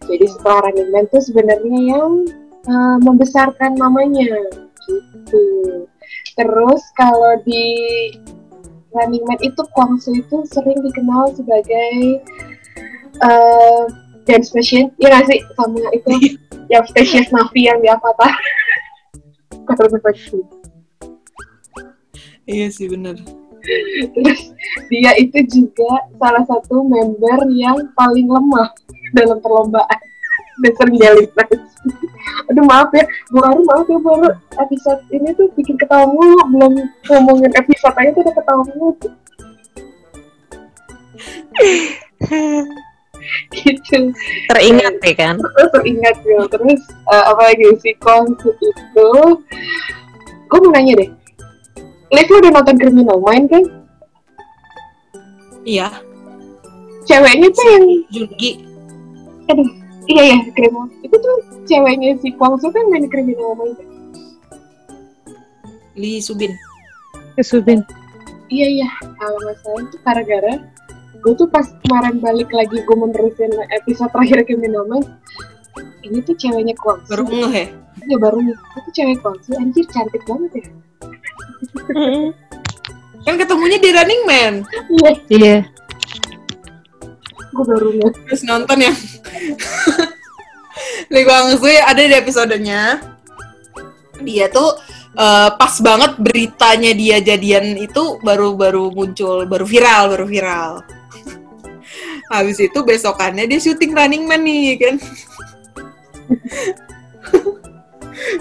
[0.06, 2.30] Jadi setelah Running Man tuh sebenarnya yang
[2.70, 4.46] uh, membesarkan namanya
[4.90, 5.44] gitu.
[6.34, 7.66] Terus kalau di
[8.90, 12.26] Running Man itu Kwang Soo itu sering dikenal sebagai
[13.22, 13.86] uh,
[14.26, 16.10] dance machine, ya nggak sih sama itu
[16.74, 18.34] yang spesies Navi yang di Avatar.
[22.50, 23.22] Iya sih bener.
[24.18, 24.42] Terus
[24.90, 28.74] dia itu juga salah satu member yang paling lemah
[29.14, 30.02] dalam perlombaan
[30.66, 31.58] dan sering dieliminasi.
[32.50, 36.74] Aduh maaf ya, Bu Aru maaf ya baru episode ini tuh bikin ketawa mulu, belum
[37.10, 38.90] ngomongin episode aja tuh udah ketawa mulu.
[43.54, 44.00] gitu.
[44.50, 45.36] Teringat ya kan?
[45.38, 46.40] Terus teringat ya.
[46.50, 49.10] Terus eh, apa lagi si Kongsu itu,
[50.50, 51.10] gue mau nanya deh,
[52.10, 53.64] Liv lu udah nonton Criminal Mind kan?
[55.62, 55.92] Iya,
[57.10, 58.52] Ceweknya tuh yang Jungi.
[60.10, 60.90] Iya ya, Criminal.
[61.06, 61.36] Itu tuh
[61.70, 63.78] ceweknya si Kwang Soo kan main Criminal Mind.
[63.78, 63.88] kan?
[65.94, 66.50] Lee Subin.
[67.38, 67.86] Kesubin.
[68.50, 68.90] Iya iya,
[69.22, 70.54] kalau nggak salah itu gara-gara
[71.20, 75.06] gue tuh pas kemarin balik lagi gue menerusin episode terakhir Criminal Mind.
[76.02, 77.14] Ini tuh ceweknya Kwang Soo.
[77.14, 77.68] Baru ngeh ya?
[78.10, 78.58] Iya baru nih.
[78.82, 80.66] Itu cewek Kwang Soo, anjir cantik banget ya.
[83.30, 84.54] Kan ketemunya di Running Man.
[84.90, 85.56] Iya, Iya.
[87.50, 87.90] Gue baru.
[88.30, 88.94] Terus nonton ya.
[91.10, 93.02] Lee Kwang Soo ada di episodenya.
[94.20, 94.76] Dia tuh
[95.16, 100.74] eh, pas banget beritanya dia jadian itu baru-baru muncul, baru viral, baru viral.
[102.34, 104.96] Habis itu besokannya dia syuting Running Man nih kan.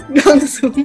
[0.13, 0.75] Langsung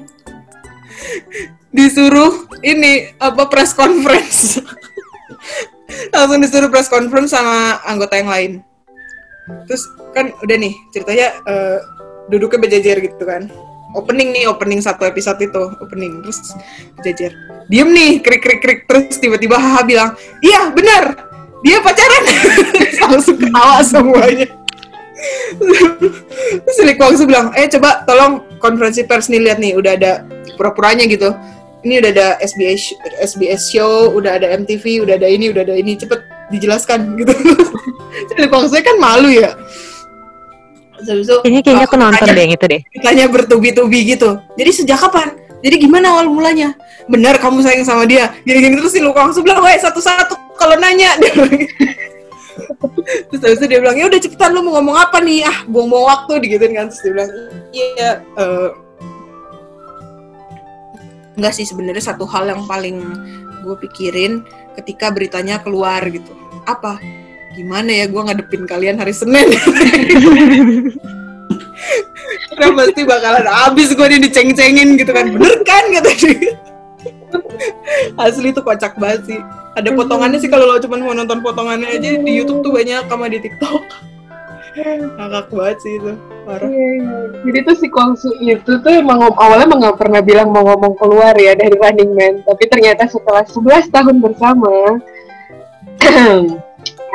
[1.75, 4.63] disuruh ini apa press conference.
[6.13, 8.53] Langsung disuruh press conference sama anggota yang lain.
[9.69, 9.83] Terus
[10.17, 11.79] kan udah nih ceritanya eh,
[12.29, 13.51] duduknya berjajar gitu kan.
[13.95, 16.55] Opening nih, opening satu episode itu, opening terus
[16.99, 17.31] berjajar.
[17.71, 20.11] Diem nih, krik krik krik terus tiba-tiba Haha bilang,
[20.43, 21.31] iya benar,
[21.63, 22.23] dia pacaran.
[23.07, 24.51] Langsung ketawa semuanya.
[26.67, 30.13] terus Kwang Soo bilang, eh coba tolong konferensi pers nih lihat nih, udah ada
[30.59, 31.31] pura-puranya gitu.
[31.85, 35.95] Ini udah ada SBS SBS show, udah ada MTV, udah ada ini, udah ada ini,
[35.95, 36.17] cepet
[36.49, 37.33] dijelaskan gitu.
[38.51, 39.53] Kwang Soo kan malu ya.
[40.97, 42.81] Habis itu, Kayaknya aku nonton tanya- deh yang itu deh.
[42.89, 44.41] ditanya bertubi-tubi gitu.
[44.57, 45.37] Jadi sejak kapan?
[45.61, 46.73] Jadi gimana awal mulanya?
[47.05, 48.33] Benar kamu sayang sama dia?
[48.45, 51.17] Gini-gini terus si Luka langsung bilang, weh satu-satu kalau nanya.
[51.21, 51.69] Dia gitu.
[53.29, 55.43] terus habis itu dia bilang, ya udah cepetan lu mau ngomong apa nih?
[55.43, 56.87] Ah, buang-buang waktu digituin kan.
[56.89, 57.31] Terus dia bilang,
[57.73, 58.69] iya, eh,
[61.35, 63.01] enggak sih sebenarnya satu hal yang paling
[63.65, 64.45] gue pikirin
[64.79, 66.31] ketika beritanya keluar gitu.
[66.67, 67.01] Apa?
[67.55, 69.47] Gimana ya gue ngadepin kalian hari Senin?
[72.55, 76.55] Udah pasti bakalan abis gue nih diceng-cengin gitu kan bener kan kata dia
[78.19, 79.41] asli tuh kocak banget sih
[79.75, 83.27] ada potongannya sih kalau lo cuma mau nonton potongannya aja di YouTube tuh banyak sama
[83.27, 84.14] di TikTok
[85.19, 86.13] ngakak banget sih itu
[86.45, 87.19] parah Iya, iya.
[87.47, 91.35] Jadi tuh si Kwangsu itu tuh emang awalnya emang nggak pernah bilang mau ngomong keluar
[91.39, 94.99] ya dari Running Man, tapi ternyata setelah 11 tahun bersama,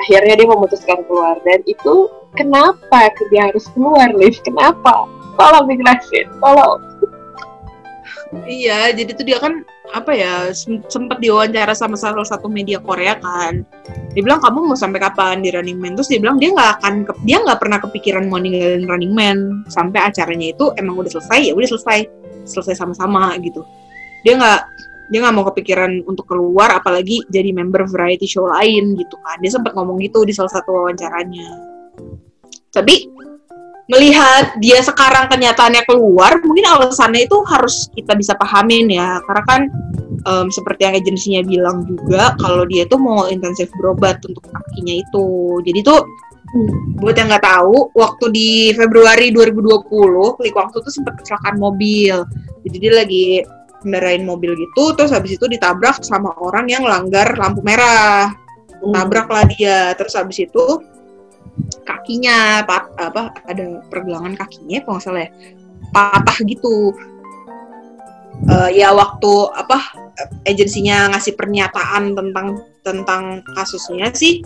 [0.02, 4.40] akhirnya dia memutuskan keluar dan itu kenapa dia harus keluar, Liv?
[4.42, 5.06] Kenapa?
[5.36, 6.80] Tolong dijelasin, tolong.
[8.46, 13.18] Iya, jadi tuh dia kan apa ya sem- sempet diwawancara sama salah satu media Korea
[13.18, 13.66] kan.
[14.14, 15.98] Dia bilang kamu mau sampai kapan di Running Man?
[15.98, 16.94] Terus dia bilang dia nggak akan
[17.26, 21.54] dia nggak pernah kepikiran mau ninggalin Running Man sampai acaranya itu emang udah selesai ya
[21.58, 22.00] udah selesai
[22.46, 23.66] selesai sama-sama gitu.
[24.22, 24.62] Dia nggak
[25.10, 29.42] dia nggak mau kepikiran untuk keluar apalagi jadi member variety show lain gitu kan.
[29.42, 31.50] Dia sempat ngomong gitu di salah satu wawancaranya.
[32.70, 33.10] Tapi
[33.90, 39.62] melihat dia sekarang kenyataannya keluar, mungkin alasannya itu harus kita bisa pahamin ya, karena kan
[40.30, 45.58] em, seperti yang agensinya bilang juga, kalau dia itu mau intensif berobat untuk kakinya itu.
[45.66, 46.06] Jadi tuh
[47.02, 52.26] buat yang nggak tahu, waktu di Februari 2020, Lee Kwang Soo tuh sempat kecelakaan mobil.
[52.66, 53.26] Jadi dia lagi
[53.82, 58.30] kendarain mobil gitu, terus habis itu ditabrak sama orang yang langgar lampu merah.
[58.80, 60.66] Tabrak lah dia, terus habis itu
[61.84, 65.32] kakinya pat, apa ada pergelangan kakinya kalau nggak salah ya
[65.90, 66.94] patah gitu.
[68.48, 69.78] Eh, ya waktu apa
[70.48, 74.40] agensinya ngasih pernyataan tentang tentang kasusnya sih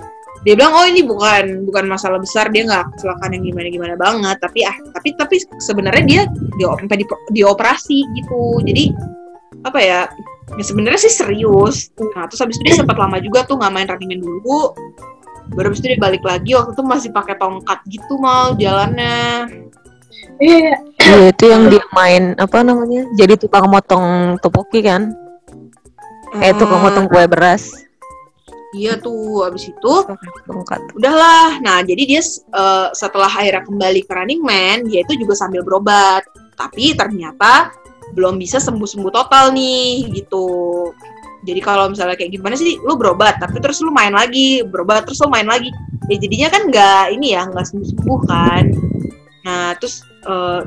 [0.44, 4.38] dia bilang oh ini bukan bukan masalah besar dia nggak kecelakaan yang gimana gimana banget.
[4.44, 6.22] Tapi ah tapi tapi sebenarnya dia
[6.58, 8.60] di sampai di, dioperasi gitu.
[8.66, 8.92] Jadi
[9.64, 10.00] apa ya
[10.60, 11.94] ya sebenarnya sih serius.
[12.18, 14.76] Nah terus habis itu dia sempat lama juga tuh nggak main running man dulu
[15.54, 19.48] baru habis itu dia balik lagi waktu itu masih pakai tongkat gitu mal jalannya
[20.42, 20.76] Iya,
[21.30, 23.06] itu yang dia main apa namanya?
[23.14, 25.14] Jadi tukang motong topoki kan?
[26.36, 27.70] Eh, tukang Eh, motong kue beras.
[28.74, 29.94] iya tuh habis itu
[30.50, 30.98] Tongkat.
[30.98, 35.62] udahlah nah jadi dia eh, setelah akhirnya kembali ke Running Man dia itu juga sambil
[35.62, 36.26] berobat
[36.58, 37.70] tapi ternyata
[38.18, 40.90] belum bisa sembuh-sembuh total nih gitu
[41.44, 45.20] jadi kalau misalnya kayak gimana sih lu berobat tapi terus lu main lagi berobat terus
[45.20, 45.70] lu main lagi.
[46.08, 48.64] Ya jadinya kan nggak ini ya nggak sembuh-sembuh kan.
[49.44, 50.62] Nah terus eh,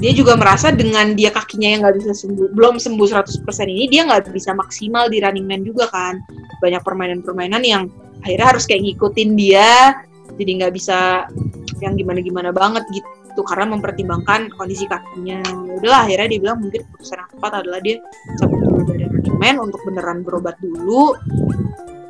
[0.00, 4.04] dia juga merasa dengan dia kakinya yang nggak bisa sembuh belum sembuh 100% ini dia
[4.04, 6.20] nggak bisa maksimal di Running Man juga kan.
[6.60, 7.88] Banyak permainan-permainan yang
[8.20, 9.96] akhirnya harus kayak ngikutin dia
[10.36, 11.28] jadi nggak bisa
[11.80, 15.40] yang gimana-gimana banget gitu karena mempertimbangkan kondisi kakinya.
[15.40, 17.96] Ya udahlah akhirnya dia bilang mungkin keputusan yang tepat adalah dia
[18.36, 21.12] cabut dulu dari Running Man untuk beneran berobat dulu.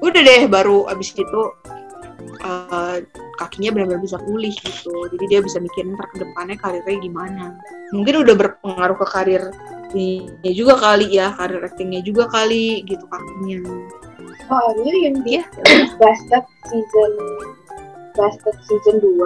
[0.00, 1.42] Udah deh baru abis itu
[2.40, 2.96] eh,
[3.42, 4.94] kakinya benar-benar bisa pulih gitu.
[5.10, 7.44] Jadi dia bisa mikirin ntar ke depannya karirnya gimana.
[7.90, 9.42] Mungkin udah berpengaruh ke karir
[9.90, 13.58] ini juga kali ya karir actingnya juga kali gitu kakinya.
[14.46, 15.44] Soalnya yang di Iya.
[15.98, 17.12] Bastard season
[18.14, 19.18] Bastard season 2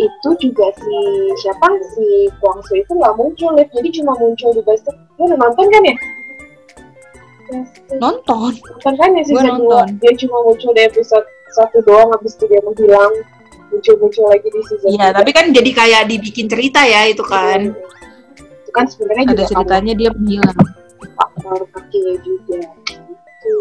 [0.00, 0.96] itu juga si
[1.42, 1.68] siapa?
[1.92, 3.68] Si Kwangsu itu nggak muncul Liv.
[3.76, 5.96] jadi cuma muncul di Bastard lu udah nonton kan ya
[7.52, 12.32] nonton nonton kan ya season Gua 2 dia cuma muncul di episode satu doang habis
[12.34, 13.12] itu dia menghilang
[13.68, 17.72] muncul-muncul lagi di season Iya, tapi kan jadi kayak dibikin cerita ya itu kan.
[18.36, 20.58] itu kan sebenarnya Ada juga ceritanya dia menghilang.
[21.12, 23.56] faktor kakinya juga gitu.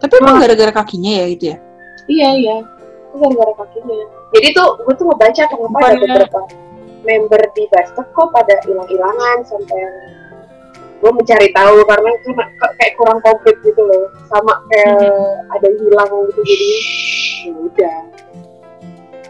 [0.00, 1.56] Tapi emang gara-gara kakinya ya gitu ya?
[2.04, 2.56] Iya iya,
[3.08, 3.96] itu gara-gara kakinya.
[4.36, 6.40] Jadi tuh gue tuh ngebaca kenapa ada Bukannya- beberapa
[7.04, 9.96] member di Bastard kok pada hilang-hilangan sampai yang
[11.04, 12.32] gue mencari tahu karena itu
[12.80, 15.04] kayak kurang komplit gitu loh, sama kayak
[15.52, 16.68] ada yang hilang gitu jadi
[17.44, 17.96] ya udah.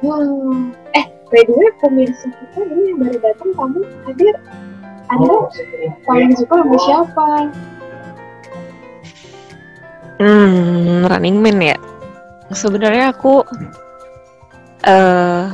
[0.07, 0.71] Hmm.
[0.95, 1.05] Eh,
[1.35, 4.35] by the way, pemirsa kita ini yang baru datang kamu hadir,
[5.11, 5.37] anda
[6.07, 7.29] paling suka sama siapa?
[10.23, 11.75] Hmm, Running Man ya.
[12.55, 13.43] Sebenarnya aku
[14.87, 15.51] eh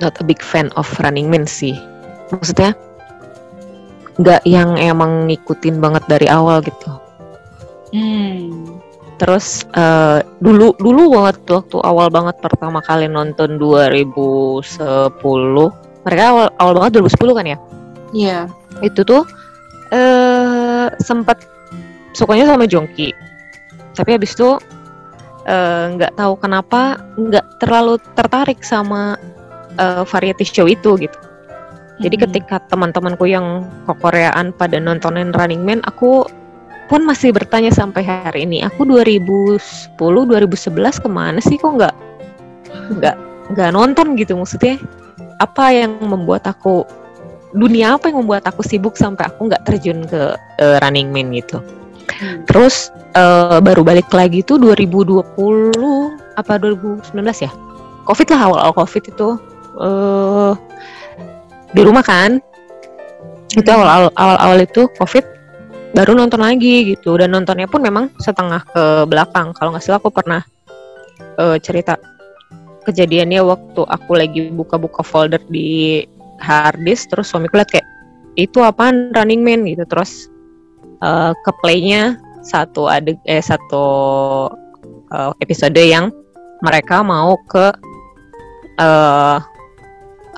[0.00, 1.76] not a big fan of Running Man sih.
[2.32, 2.72] Maksudnya
[4.22, 6.90] nggak yang emang ngikutin banget dari awal gitu.
[7.92, 8.78] Hmm.
[9.18, 14.62] Terus eh, dulu dulu banget waktu awal banget pertama kali nonton 2010.
[16.02, 17.58] Mereka awal awal banget 2010 kan ya?
[18.12, 18.38] Iya.
[18.84, 19.24] itu tuh
[19.92, 21.44] eh sempat
[22.16, 23.12] sukanya sama Jongki
[23.92, 24.56] tapi habis itu
[25.48, 29.16] eh, nggak tahu kenapa nggak terlalu tertarik sama
[29.76, 31.18] eh, variety show itu gitu
[32.02, 32.24] jadi Hmm.
[32.28, 36.26] ketika teman-temanku yang kekoreaan pada nontonin Running Man aku
[36.90, 38.60] pun masih bertanya sampai hari ini.
[38.66, 41.56] Aku 2010 2011 ke mana sih?
[41.56, 41.94] Kok nggak
[42.98, 43.16] nggak
[43.54, 44.76] nggak nonton gitu maksudnya?
[45.40, 46.84] Apa yang membuat aku
[47.56, 51.62] dunia apa yang membuat aku sibuk sampai aku nggak terjun ke uh, Running Man gitu?
[52.50, 55.24] Terus uh, baru balik lagi tuh 2020
[56.36, 57.08] apa 2019
[57.40, 57.50] ya?
[58.04, 59.28] Covid lah awal-awal covid itu.
[59.78, 60.52] Uh,
[61.72, 62.38] di rumah kan.
[63.52, 65.24] Itu awal-awal awal-awal itu covid
[65.92, 67.20] baru nonton lagi gitu.
[67.20, 69.52] Dan nontonnya pun memang setengah ke belakang.
[69.52, 70.40] Kalau nggak salah aku pernah
[71.36, 72.00] uh, cerita
[72.88, 76.02] kejadiannya waktu aku lagi buka-buka folder di
[76.42, 77.86] harddisk terus suamiku lihat kayak
[78.34, 79.12] itu apaan?
[79.12, 79.84] Running Man gitu.
[79.84, 80.32] Terus
[81.04, 83.84] uh, ke playnya satu ada eh satu
[85.12, 86.10] uh, episode yang
[86.64, 87.70] mereka mau ke
[88.80, 89.38] uh,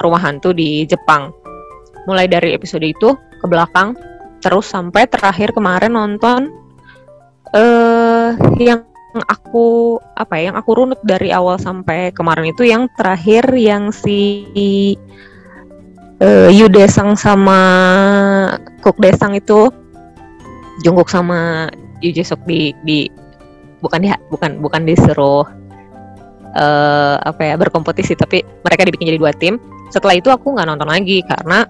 [0.01, 1.31] rumah hantu di Jepang.
[2.05, 3.97] Mulai dari episode itu ke belakang
[4.45, 6.53] terus sampai terakhir kemarin nonton
[7.57, 8.85] uh, yang
[9.25, 14.45] aku apa ya yang aku runut dari awal sampai kemarin itu yang terakhir yang si
[16.21, 17.61] uh, Yu Desang sama
[18.85, 19.73] Kuk Desang itu
[20.85, 21.73] Jungkook sama
[22.05, 23.09] Yu Jesok di di
[23.81, 25.47] bukan di bukan bukan disuruh
[26.53, 29.57] uh, apa ya berkompetisi tapi mereka dibikin jadi dua tim
[29.93, 31.67] setelah itu aku nggak nonton lagi karena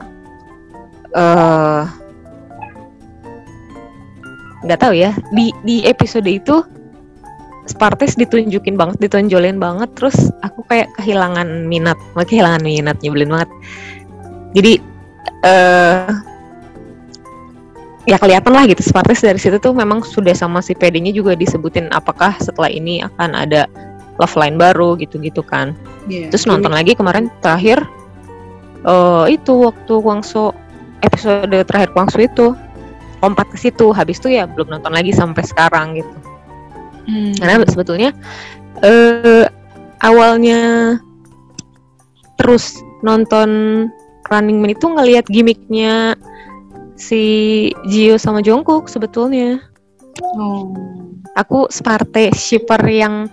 [4.64, 6.62] nggak uh, tahu ya di di episode itu
[7.64, 13.50] Spartes ditunjukin banget, ditonjolin banget, terus aku kayak kehilangan minat, kehilangan minat, nyebelin banget.
[14.52, 14.72] Jadi
[15.48, 16.12] uh,
[18.04, 21.88] ya kelihatan lah gitu Spartes dari situ tuh memang sudah sama si PD-nya juga disebutin
[21.96, 23.64] apakah setelah ini akan ada
[24.20, 25.72] love line baru gitu-gitu kan.
[26.04, 26.78] Yeah, terus nonton ini.
[26.84, 27.80] lagi kemarin terakhir
[28.85, 30.53] uh, itu waktu Kwangso
[31.01, 32.57] episode terakhir Kwangso itu
[33.24, 36.14] lompat ke situ, habis itu ya belum nonton lagi sampai sekarang gitu.
[37.05, 37.32] Hmm.
[37.37, 38.11] Karena sebetulnya
[38.85, 39.45] uh,
[40.05, 40.97] awalnya
[42.41, 43.89] terus nonton
[44.32, 46.16] Running Man itu ngelihat gimmicknya
[46.97, 49.61] si Jio sama Jungkook sebetulnya.
[50.37, 50.72] Oh.
[51.35, 53.28] Aku Sparte shipper yang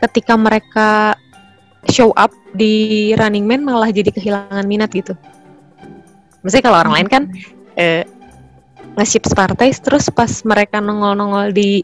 [0.00, 1.18] ketika mereka
[1.90, 5.16] show up di Running Man malah jadi kehilangan minat gitu.
[6.42, 7.22] Maksudnya kalau orang lain kan
[7.78, 8.04] eh,
[8.98, 11.80] nge-ship Sparte terus pas mereka nongol-nongol di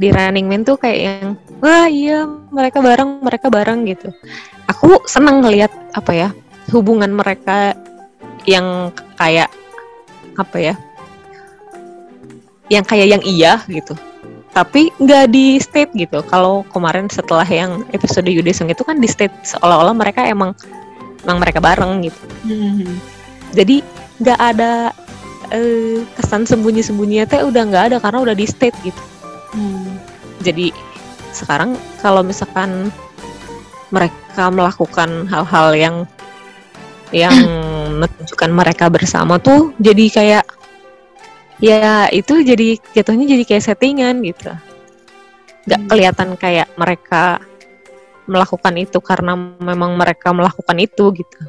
[0.00, 1.28] di Running Man tuh kayak yang
[1.60, 4.08] wah iya mereka bareng mereka bareng gitu
[4.64, 6.28] aku seneng ngelihat apa ya
[6.72, 7.76] hubungan mereka
[8.48, 8.88] yang
[9.20, 9.52] kayak
[10.40, 10.74] apa ya
[12.72, 13.92] yang kayak yang iya gitu
[14.52, 19.32] tapi nggak di state gitu kalau kemarin setelah yang episode Yudesung itu kan di state
[19.48, 20.52] seolah-olah mereka emang
[21.24, 23.00] emang mereka bareng gitu hmm.
[23.56, 23.80] jadi
[24.20, 24.92] nggak ada
[25.50, 29.02] uh, kesan sembunyi-sembunyinya teh udah nggak ada karena udah di state gitu
[29.52, 30.00] Hmm.
[30.40, 30.72] Jadi
[31.32, 32.88] sekarang kalau misalkan
[33.92, 35.96] mereka melakukan hal-hal yang
[37.12, 37.36] yang
[38.00, 40.44] menunjukkan mereka bersama tuh jadi kayak
[41.62, 44.50] ya itu jadi jatuhnya jadi kayak settingan gitu
[45.70, 45.88] nggak hmm.
[45.88, 47.38] kelihatan kayak mereka
[48.26, 51.40] melakukan itu karena memang mereka melakukan itu gitu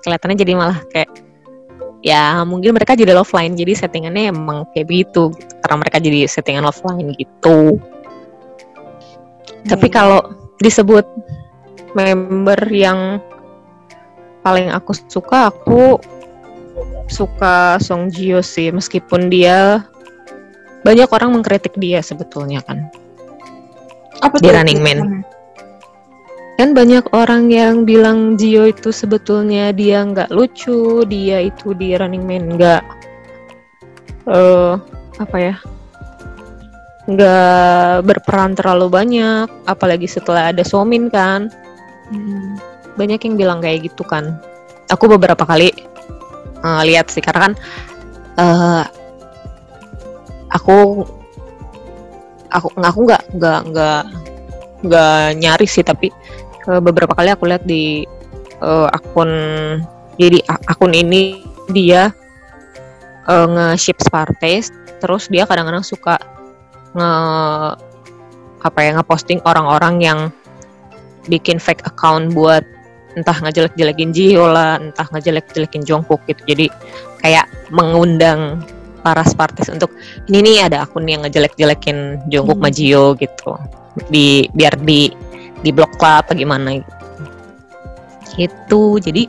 [0.00, 1.12] kelihatannya jadi malah kayak
[2.00, 6.24] ya mungkin mereka jadi love line jadi settingannya emang kayak gitu gitu karena mereka jadi
[6.24, 9.68] settingan love line gitu hmm.
[9.68, 10.24] tapi kalau
[10.64, 11.04] disebut
[11.92, 13.20] member yang
[14.40, 16.00] paling aku suka aku
[17.10, 19.84] suka Song Jio sih meskipun dia
[20.86, 22.88] banyak orang mengkritik dia sebetulnya kan.
[24.24, 25.00] Apa di Running Man.
[26.56, 32.24] Kan banyak orang yang bilang Jio itu sebetulnya dia nggak lucu dia itu di Running
[32.24, 32.82] Man nggak
[34.28, 34.80] uh,
[35.20, 35.56] apa ya
[37.10, 41.50] nggak berperan terlalu banyak apalagi setelah ada Somin kan.
[42.12, 42.58] Hmm,
[42.94, 44.38] banyak yang bilang kayak gitu kan.
[44.90, 45.89] Aku beberapa kali
[46.64, 47.52] uh, lihat sih karena kan
[48.40, 48.84] uh,
[50.52, 51.06] aku
[52.50, 54.02] aku aku nggak nggak nggak
[54.86, 56.10] nggak nyari sih tapi
[56.66, 58.04] uh, beberapa kali aku lihat di
[58.64, 59.30] uh, akun
[60.20, 61.40] jadi akun ini
[61.70, 62.12] dia
[63.30, 66.20] uh, nge-ship Spartes terus dia kadang-kadang suka
[66.92, 67.10] nge
[68.60, 70.20] apa ya ngeposting orang-orang yang
[71.28, 72.60] bikin fake account buat
[73.18, 76.42] entah ngejelek-jelekin Jio lah, entah ngejelek-jelekin Jungkook gitu.
[76.46, 76.66] Jadi
[77.20, 78.62] kayak mengundang
[79.00, 79.90] para Spartes untuk
[80.28, 82.66] ini nih ada akun yang ngejelek-jelekin Jungkook hmm.
[82.66, 83.50] sama Jio gitu.
[84.12, 85.10] Di biar di
[85.60, 86.94] di blok lah apa gimana gitu.
[88.40, 89.26] Itu jadi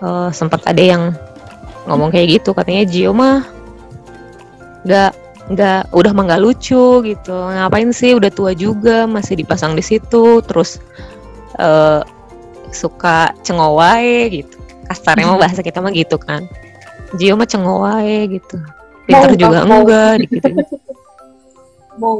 [0.00, 1.02] uh, sempat ada yang
[1.86, 3.46] ngomong kayak gitu katanya Jio mah
[4.86, 5.12] nggak
[5.46, 10.42] nggak udah mah nggak lucu gitu ngapain sih udah tua juga masih dipasang di situ
[10.42, 10.82] terus
[11.58, 12.02] eh,
[12.74, 14.56] suka cengowae gitu
[14.86, 16.46] kasarnya mah bahasa kita mah gitu kan
[17.18, 18.56] Jio mah cengowae gitu
[19.06, 19.82] pinter Mau, juga mau.
[19.82, 20.48] enggak gitu
[22.02, 22.16] Mau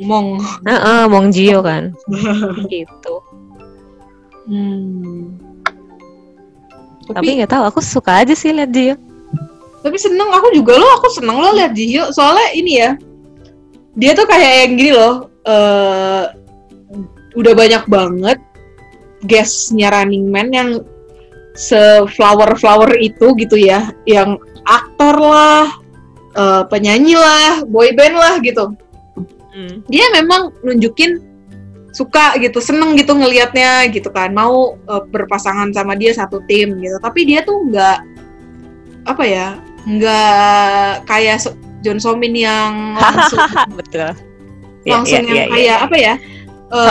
[0.00, 0.40] Mong.
[0.64, 1.92] Heeh, Mong Jio kan
[2.72, 3.14] gitu
[4.50, 5.38] Hmm.
[7.06, 8.98] tapi Tapi, nggak tahu aku suka aja sih liat Jio
[9.80, 12.12] tapi seneng aku juga loh, aku seneng loh lihat Jihyo.
[12.12, 12.90] Soalnya ini ya,
[13.96, 16.24] dia tuh kayak yang gini loh, eh
[17.32, 18.38] udah banyak banget
[19.24, 20.70] guestnya Running Man yang
[21.52, 25.66] se-flower flower itu gitu ya, yang aktor lah,
[26.32, 28.72] eh, penyanyi lah, boy band lah gitu.
[29.50, 29.82] Hmm.
[29.90, 31.18] dia memang nunjukin
[31.90, 36.94] suka gitu seneng gitu ngelihatnya gitu kan mau eh, berpasangan sama dia satu tim gitu
[37.02, 37.98] tapi dia tuh nggak
[39.10, 43.42] apa ya nggak kayak So- John Somin yang langsung
[43.74, 44.14] betul
[44.86, 45.50] Ya, langsung ya, yang ya, ya.
[45.50, 46.14] kayak apa ya
[46.70, 46.88] eh,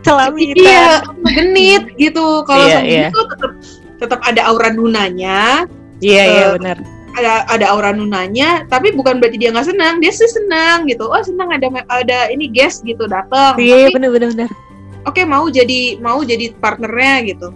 [0.00, 1.04] Selamitan iya
[1.36, 2.42] genit gitu.
[2.44, 3.06] Kalau Iya, sama iya.
[3.06, 3.52] dia tuh tetap
[4.00, 5.68] tetap ada aura nunanya.
[6.00, 6.78] Iya iya Eh, benar.
[7.10, 9.98] ada ada aura nunanya tapi bukan berarti dia nggak senang.
[9.98, 11.04] Dia sih senang gitu.
[11.04, 14.50] Oh senang ada ada ini guest gitu datang Iya Tapi- benar benar benar.
[15.02, 17.48] oke mau jadi mau jadi partnernya gitu.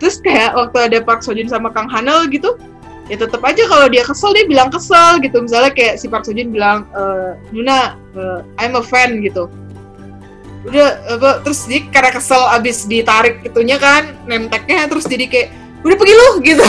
[0.00, 2.56] Terus kayak waktu ada Park Sojun sama Kang Hanel gitu
[3.04, 5.40] ya tetap aja kalau dia kesel dia bilang kesel gitu.
[5.40, 7.02] Misalnya kayak si Park Sojun bilang e,
[7.50, 9.48] Nuna eh, I'm a fan gitu
[10.64, 10.88] udah
[11.20, 15.48] apa terus dia karena kesel abis ditarik itunya kan nemteknya terus jadi kayak
[15.84, 16.68] udah pergi lu gitu.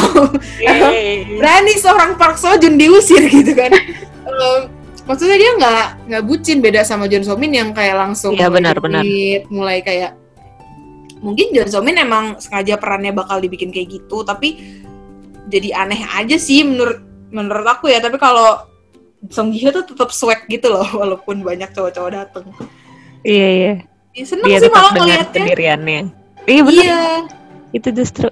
[1.39, 3.71] Berani seorang Park Sojun diusir gitu kan.
[3.71, 4.61] Em,
[5.07, 9.03] maksudnya dia nggak nggak bucin beda sama John Somin yang kayak langsung mulai benar, benar.
[9.47, 10.19] mulai kayak
[11.23, 14.83] mungkin John Somin emang sengaja perannya bakal dibikin kayak gitu tapi
[15.47, 16.99] jadi aneh aja sih menurut
[17.31, 18.03] menurut aku ya.
[18.03, 18.67] Tapi kalau
[19.31, 22.45] Song Ji Hyo tuh tetap swag gitu loh walaupun banyak cowok-cowok dateng
[23.25, 23.73] Iya iya.
[24.13, 26.01] ya, seneng Dia sih malah ngeliatnya pendiriannya.
[26.45, 26.83] Iya benar.
[26.85, 27.01] iya
[27.73, 28.29] Itu justru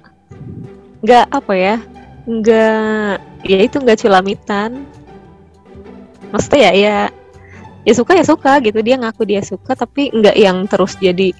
[1.02, 1.76] nggak apa ya?
[2.30, 4.86] Nggak ya itu nggak culamitan.
[6.30, 6.98] Maksudnya ya ya
[7.84, 11.36] ya suka ya suka gitu dia ngaku dia suka tapi nggak yang terus jadi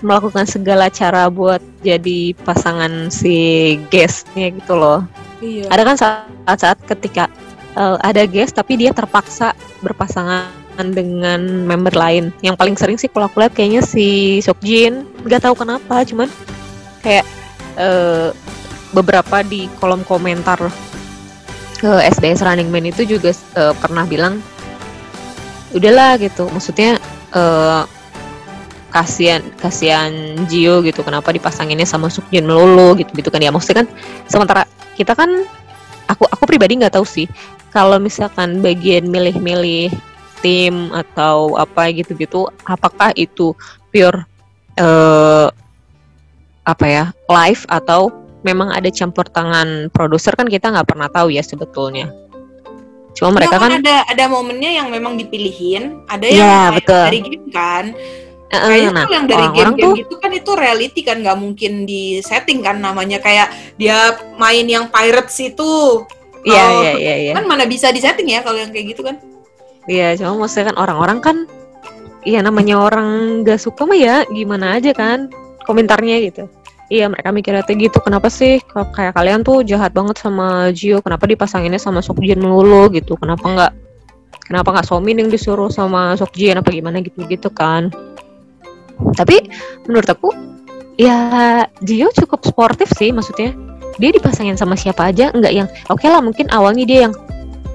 [0.00, 5.02] melakukan segala cara buat jadi pasangan si guestnya gitu loh.
[5.42, 7.26] iya ada kan saat-saat ketika
[7.76, 9.52] uh, ada guest tapi dia terpaksa
[9.82, 12.30] berpasangan dengan member lain.
[12.38, 16.30] Yang paling sering sih kalau aku lihat kayaknya si Sokjin nggak tahu kenapa cuman
[17.02, 17.26] kayak
[17.74, 18.30] uh,
[18.94, 20.58] beberapa di kolom komentar
[21.78, 24.38] ke SBS Running Man itu juga uh, pernah bilang
[25.74, 26.46] udahlah gitu.
[26.54, 27.02] Maksudnya
[27.34, 27.82] uh,
[28.88, 30.10] kasihan kasihan
[30.48, 33.50] Jio gitu kenapa dipasanginnya sama Sukjin melulu gitu gitu kan ya.
[33.50, 33.88] Maksudnya kan
[34.30, 34.62] sementara
[34.94, 35.28] kita kan
[36.08, 37.26] aku aku pribadi nggak tahu sih.
[37.68, 39.92] Kalau misalkan bagian milih-milih
[40.40, 43.52] tim atau apa gitu-gitu apakah itu
[43.90, 44.22] pure
[44.78, 45.48] eh
[46.68, 48.12] apa ya live atau
[48.44, 50.36] memang ada campur tangan produser?
[50.36, 52.12] Kan kita nggak pernah tahu ya sebetulnya.
[53.16, 57.04] Cuma mereka Nggak, kan ada ada momennya yang memang dipilihin ada Iya, yang kayak betul.
[57.08, 57.84] dari game kan.
[58.48, 62.64] Kayaknya nah yang dari game-game tuh gitu kan itu reality kan nggak mungkin di setting
[62.64, 66.04] kan namanya kayak dia main yang pirates itu.
[66.48, 67.32] Iya iya iya iya.
[67.36, 69.20] kan mana bisa di setting ya kalau yang kayak gitu kan
[69.88, 71.36] Iya, cuma maksudnya kan orang-orang kan
[72.28, 75.30] Iya namanya orang gak suka mah ya gimana aja kan
[75.64, 76.44] komentarnya gitu.
[76.88, 81.28] Iya mereka mikirnya tuh gitu kenapa sih kayak kalian tuh jahat banget sama Jio kenapa
[81.28, 83.72] dipasanginnya sama Sokjin melulu gitu kenapa nggak
[84.48, 87.92] kenapa nggak Somin yang disuruh sama Sokjin apa gimana gitu gitu kan.
[89.16, 89.36] Tapi
[89.84, 90.32] menurut aku
[90.96, 91.16] ya
[91.84, 93.52] Jio cukup sportif sih maksudnya
[94.00, 97.14] dia dipasangin sama siapa aja nggak yang oke lah mungkin awalnya dia yang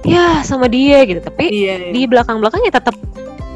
[0.04, 1.20] ya sama dia gitu.
[1.24, 2.96] Tapi iya di belakang belakangnya tetap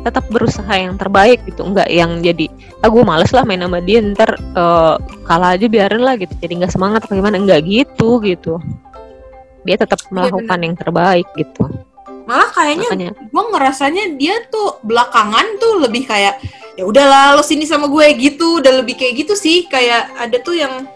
[0.03, 1.63] tetap berusaha yang terbaik gitu.
[1.69, 2.49] Nggak yang jadi
[2.81, 4.97] ah gue males lah main sama dia ntar eh,
[5.29, 6.33] kalah aja biarin lah gitu.
[6.41, 7.37] Jadi nggak semangat apa gimana.
[7.39, 8.59] Nggak gitu gitu.
[9.69, 11.69] Dia tetap melakukan yang terbaik gitu.
[12.29, 16.41] Malah kayaknya makanya gue ngerasanya dia tuh belakangan tuh lebih kayak
[16.77, 18.65] ya udahlah lo sini sama gue gitu.
[18.65, 19.69] Udah lebih kayak gitu sih.
[19.69, 20.89] Kayak ada tuh yang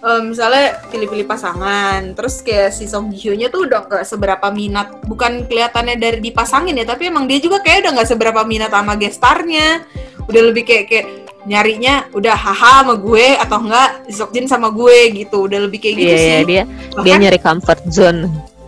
[0.00, 5.04] eh, misalnya pilih-pilih pasangan terus kayak si Song Ji nya tuh udah gak seberapa minat
[5.04, 8.96] bukan kelihatannya dari dipasangin ya tapi emang dia juga kayak udah gak seberapa minat sama
[8.96, 9.84] gestarnya
[10.30, 11.06] udah lebih kayak kayak
[11.48, 15.48] nyarinya udah haha sama gue atau enggak Sokjin sama gue gitu.
[15.48, 16.28] Udah lebih kayak gitu iya sih.
[16.28, 18.20] iya, dia dia bahkan nyari comfort zone.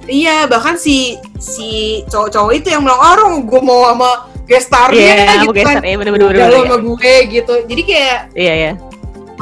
[0.08, 4.10] Iya bahkan si si cowok-cowok itu yang bilang oh gue mau sama
[4.48, 5.78] gestarnya iya gitu kan.
[5.78, 7.54] ya bener bener udah bener, lo bener, sama gue gitu.
[7.68, 8.72] Jadi kayak iya iya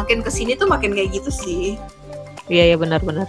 [0.00, 1.76] makin ke sini tuh makin kayak gitu sih
[2.48, 3.28] iya iya benar benar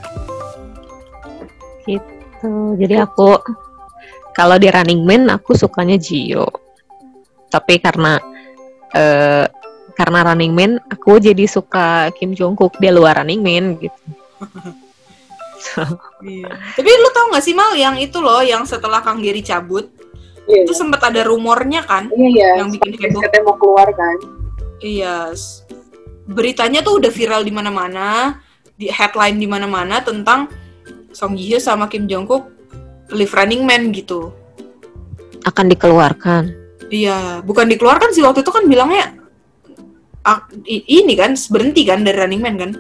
[1.86, 3.38] gitu jadi aku
[4.32, 6.48] kalau di Running Man aku sukanya Jio
[7.52, 8.16] tapi karena
[8.96, 9.46] eh
[9.92, 14.02] karena Running Man aku jadi suka Kim Jong Kook di luar Running Man gitu.
[16.26, 16.50] Iya.
[16.74, 19.94] Tapi lu tau gak sih Mal yang itu loh yang setelah Kang Giri cabut
[20.50, 22.10] Iya, itu sempat ada rumornya kan?
[22.18, 22.50] iya, iya.
[22.66, 23.22] yang bikin heboh.
[23.22, 24.18] Katanya mau keluar kan.
[24.82, 25.30] Iya.
[25.38, 25.62] s-
[26.30, 28.38] Beritanya tuh udah viral di mana-mana,
[28.78, 30.50] di headline di mana-mana tentang
[31.12, 32.46] Song Ji Hyo sama Kim Jong Kook
[33.12, 34.32] live Running Man gitu.
[35.44, 36.54] Akan dikeluarkan.
[36.92, 39.22] Iya, bukan dikeluarkan sih waktu itu kan bilangnya
[40.28, 42.72] ah, ini kan berhenti kan dari Running Man kan?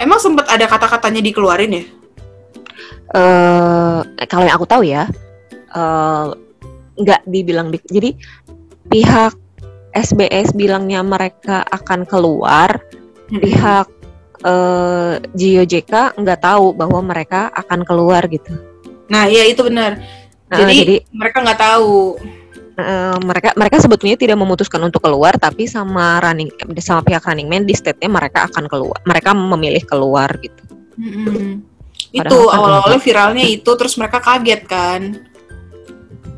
[0.00, 1.84] Emang sempat ada kata-katanya dikeluarin ya?
[3.12, 5.04] eh kalau yang aku tahu ya,
[5.76, 6.26] eh,
[6.96, 8.16] nggak dibilang di, jadi
[8.88, 9.36] pihak
[9.92, 12.80] SBS bilangnya mereka akan keluar,
[13.28, 13.86] pihak
[14.42, 18.50] eh Gio JK nggak tahu bahwa mereka akan keluar gitu.
[19.06, 20.02] Nah, iya itu benar.
[20.50, 22.18] Nah, Jadi, jadi mereka nggak tahu.
[22.72, 26.48] eh, mereka mereka sebetulnya tidak memutuskan untuk keluar, tapi sama running
[26.80, 30.62] sama pihak Running Man di state-nya mereka akan keluar, mereka memilih keluar gitu.
[32.12, 35.00] Padahal Itu kan awal-awalnya viralnya itu terus mereka kaget kan.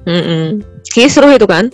[0.04, 0.62] Mm-mm.
[0.90, 1.70] Kisruh itu kan?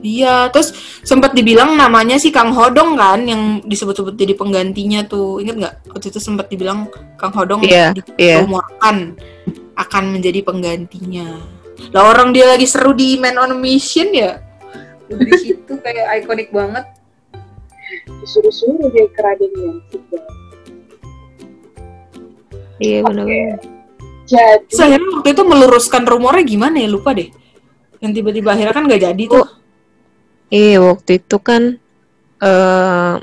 [0.00, 0.72] Iya, terus
[1.04, 5.44] sempat dibilang namanya si Kang Hodong kan yang disebut-sebut jadi penggantinya tuh.
[5.44, 5.74] Ingat nggak?
[5.92, 6.88] Waktu itu sempat dibilang
[7.20, 8.40] Kang Hodong Iya, iya.
[8.40, 9.12] dirumorkan
[9.76, 11.36] akan menjadi penggantinya.
[11.92, 14.40] Lah orang dia lagi seru di Man on a Mission ya.
[15.12, 16.84] Udah di situ kayak ikonik banget.
[18.24, 20.02] Disuruh-suruh dia ke Raden Yansik.
[22.80, 23.08] Iya Oke.
[23.12, 23.58] benar-benar.
[24.30, 27.28] Jadi, akhirnya waktu itu meluruskan rumornya gimana ya lupa deh.
[27.98, 29.59] Yang tiba-tiba akhirnya kan nggak jadi tuh.
[30.50, 31.78] Iya waktu itu kan
[32.42, 33.14] eh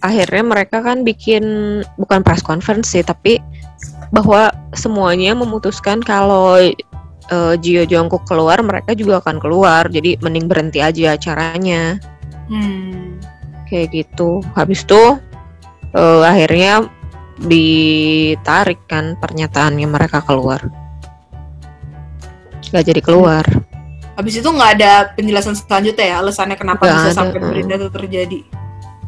[0.00, 1.44] akhirnya mereka kan bikin
[1.94, 3.38] bukan press conference sih tapi
[4.10, 9.86] bahwa semuanya memutuskan kalau eh, Gio Jongkook keluar mereka juga akan keluar.
[9.86, 11.96] Jadi mending berhenti aja acaranya.
[12.50, 13.22] Hmm.
[13.70, 14.42] kayak gitu.
[14.58, 15.02] Habis itu
[15.94, 16.90] eh, akhirnya
[17.38, 20.58] ditarik kan pernyataannya mereka keluar.
[22.74, 23.46] Nggak jadi keluar
[24.20, 27.48] Habis itu nggak ada penjelasan selanjutnya ya alasannya kenapa Nggak bisa ada, sampai mm.
[27.48, 28.40] berita itu terjadi.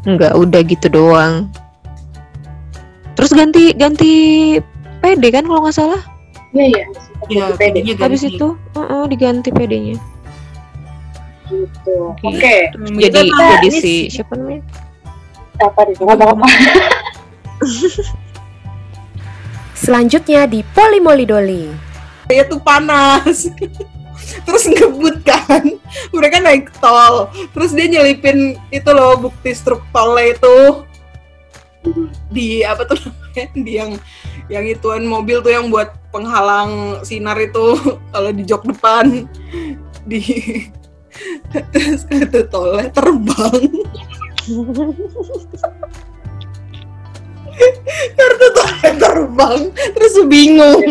[0.03, 1.47] nggak udah gitu doang
[3.15, 4.13] terus ganti ganti
[4.99, 6.01] PD kan kalau nggak salah
[6.51, 6.85] iya ya,
[7.31, 8.03] Iya, pede jadinya ganti.
[8.09, 9.95] habis itu uh-uh, diganti PD-nya
[11.47, 12.17] gitu.
[12.19, 12.73] Oke.
[12.73, 14.65] Hmm, jadi itu jadi si siapa namanya
[15.61, 15.95] apa nih?
[16.01, 16.47] Ngomong apa?
[19.77, 21.71] Selanjutnya di Polimolidoli.
[22.27, 23.47] dia tuh panas.
[24.45, 25.65] terus ngebut kan.
[26.15, 27.29] Mereka naik tol.
[27.55, 30.87] Terus dia nyelipin itu loh bukti struk tolnya itu
[32.31, 33.45] di apa tuh namanya?
[33.59, 33.93] Di yang
[34.51, 37.79] yang ituan mobil tuh yang buat penghalang sinar itu
[38.13, 39.27] kalau di jok depan
[40.05, 40.21] di
[41.73, 43.63] terus kartu tolnya terbang
[48.17, 49.61] kartu tolnya terbang
[49.97, 50.83] terus bingung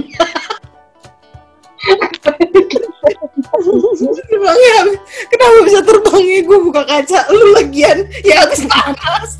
[4.32, 4.80] Terbangnya,
[5.28, 6.40] kenapa bisa terbangnya?
[6.46, 9.38] Gue buka kaca, lu lagian ya habis panas.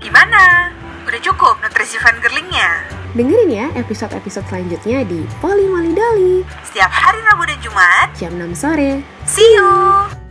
[0.00, 0.72] Gimana?
[1.08, 2.84] Udah cukup nutrisi fangirlingnya?
[3.16, 9.00] Dengerin ya episode-episode selanjutnya di Polimolidoli Setiap hari Rabu dan Jumat, jam 6 sore.
[9.24, 10.27] see you!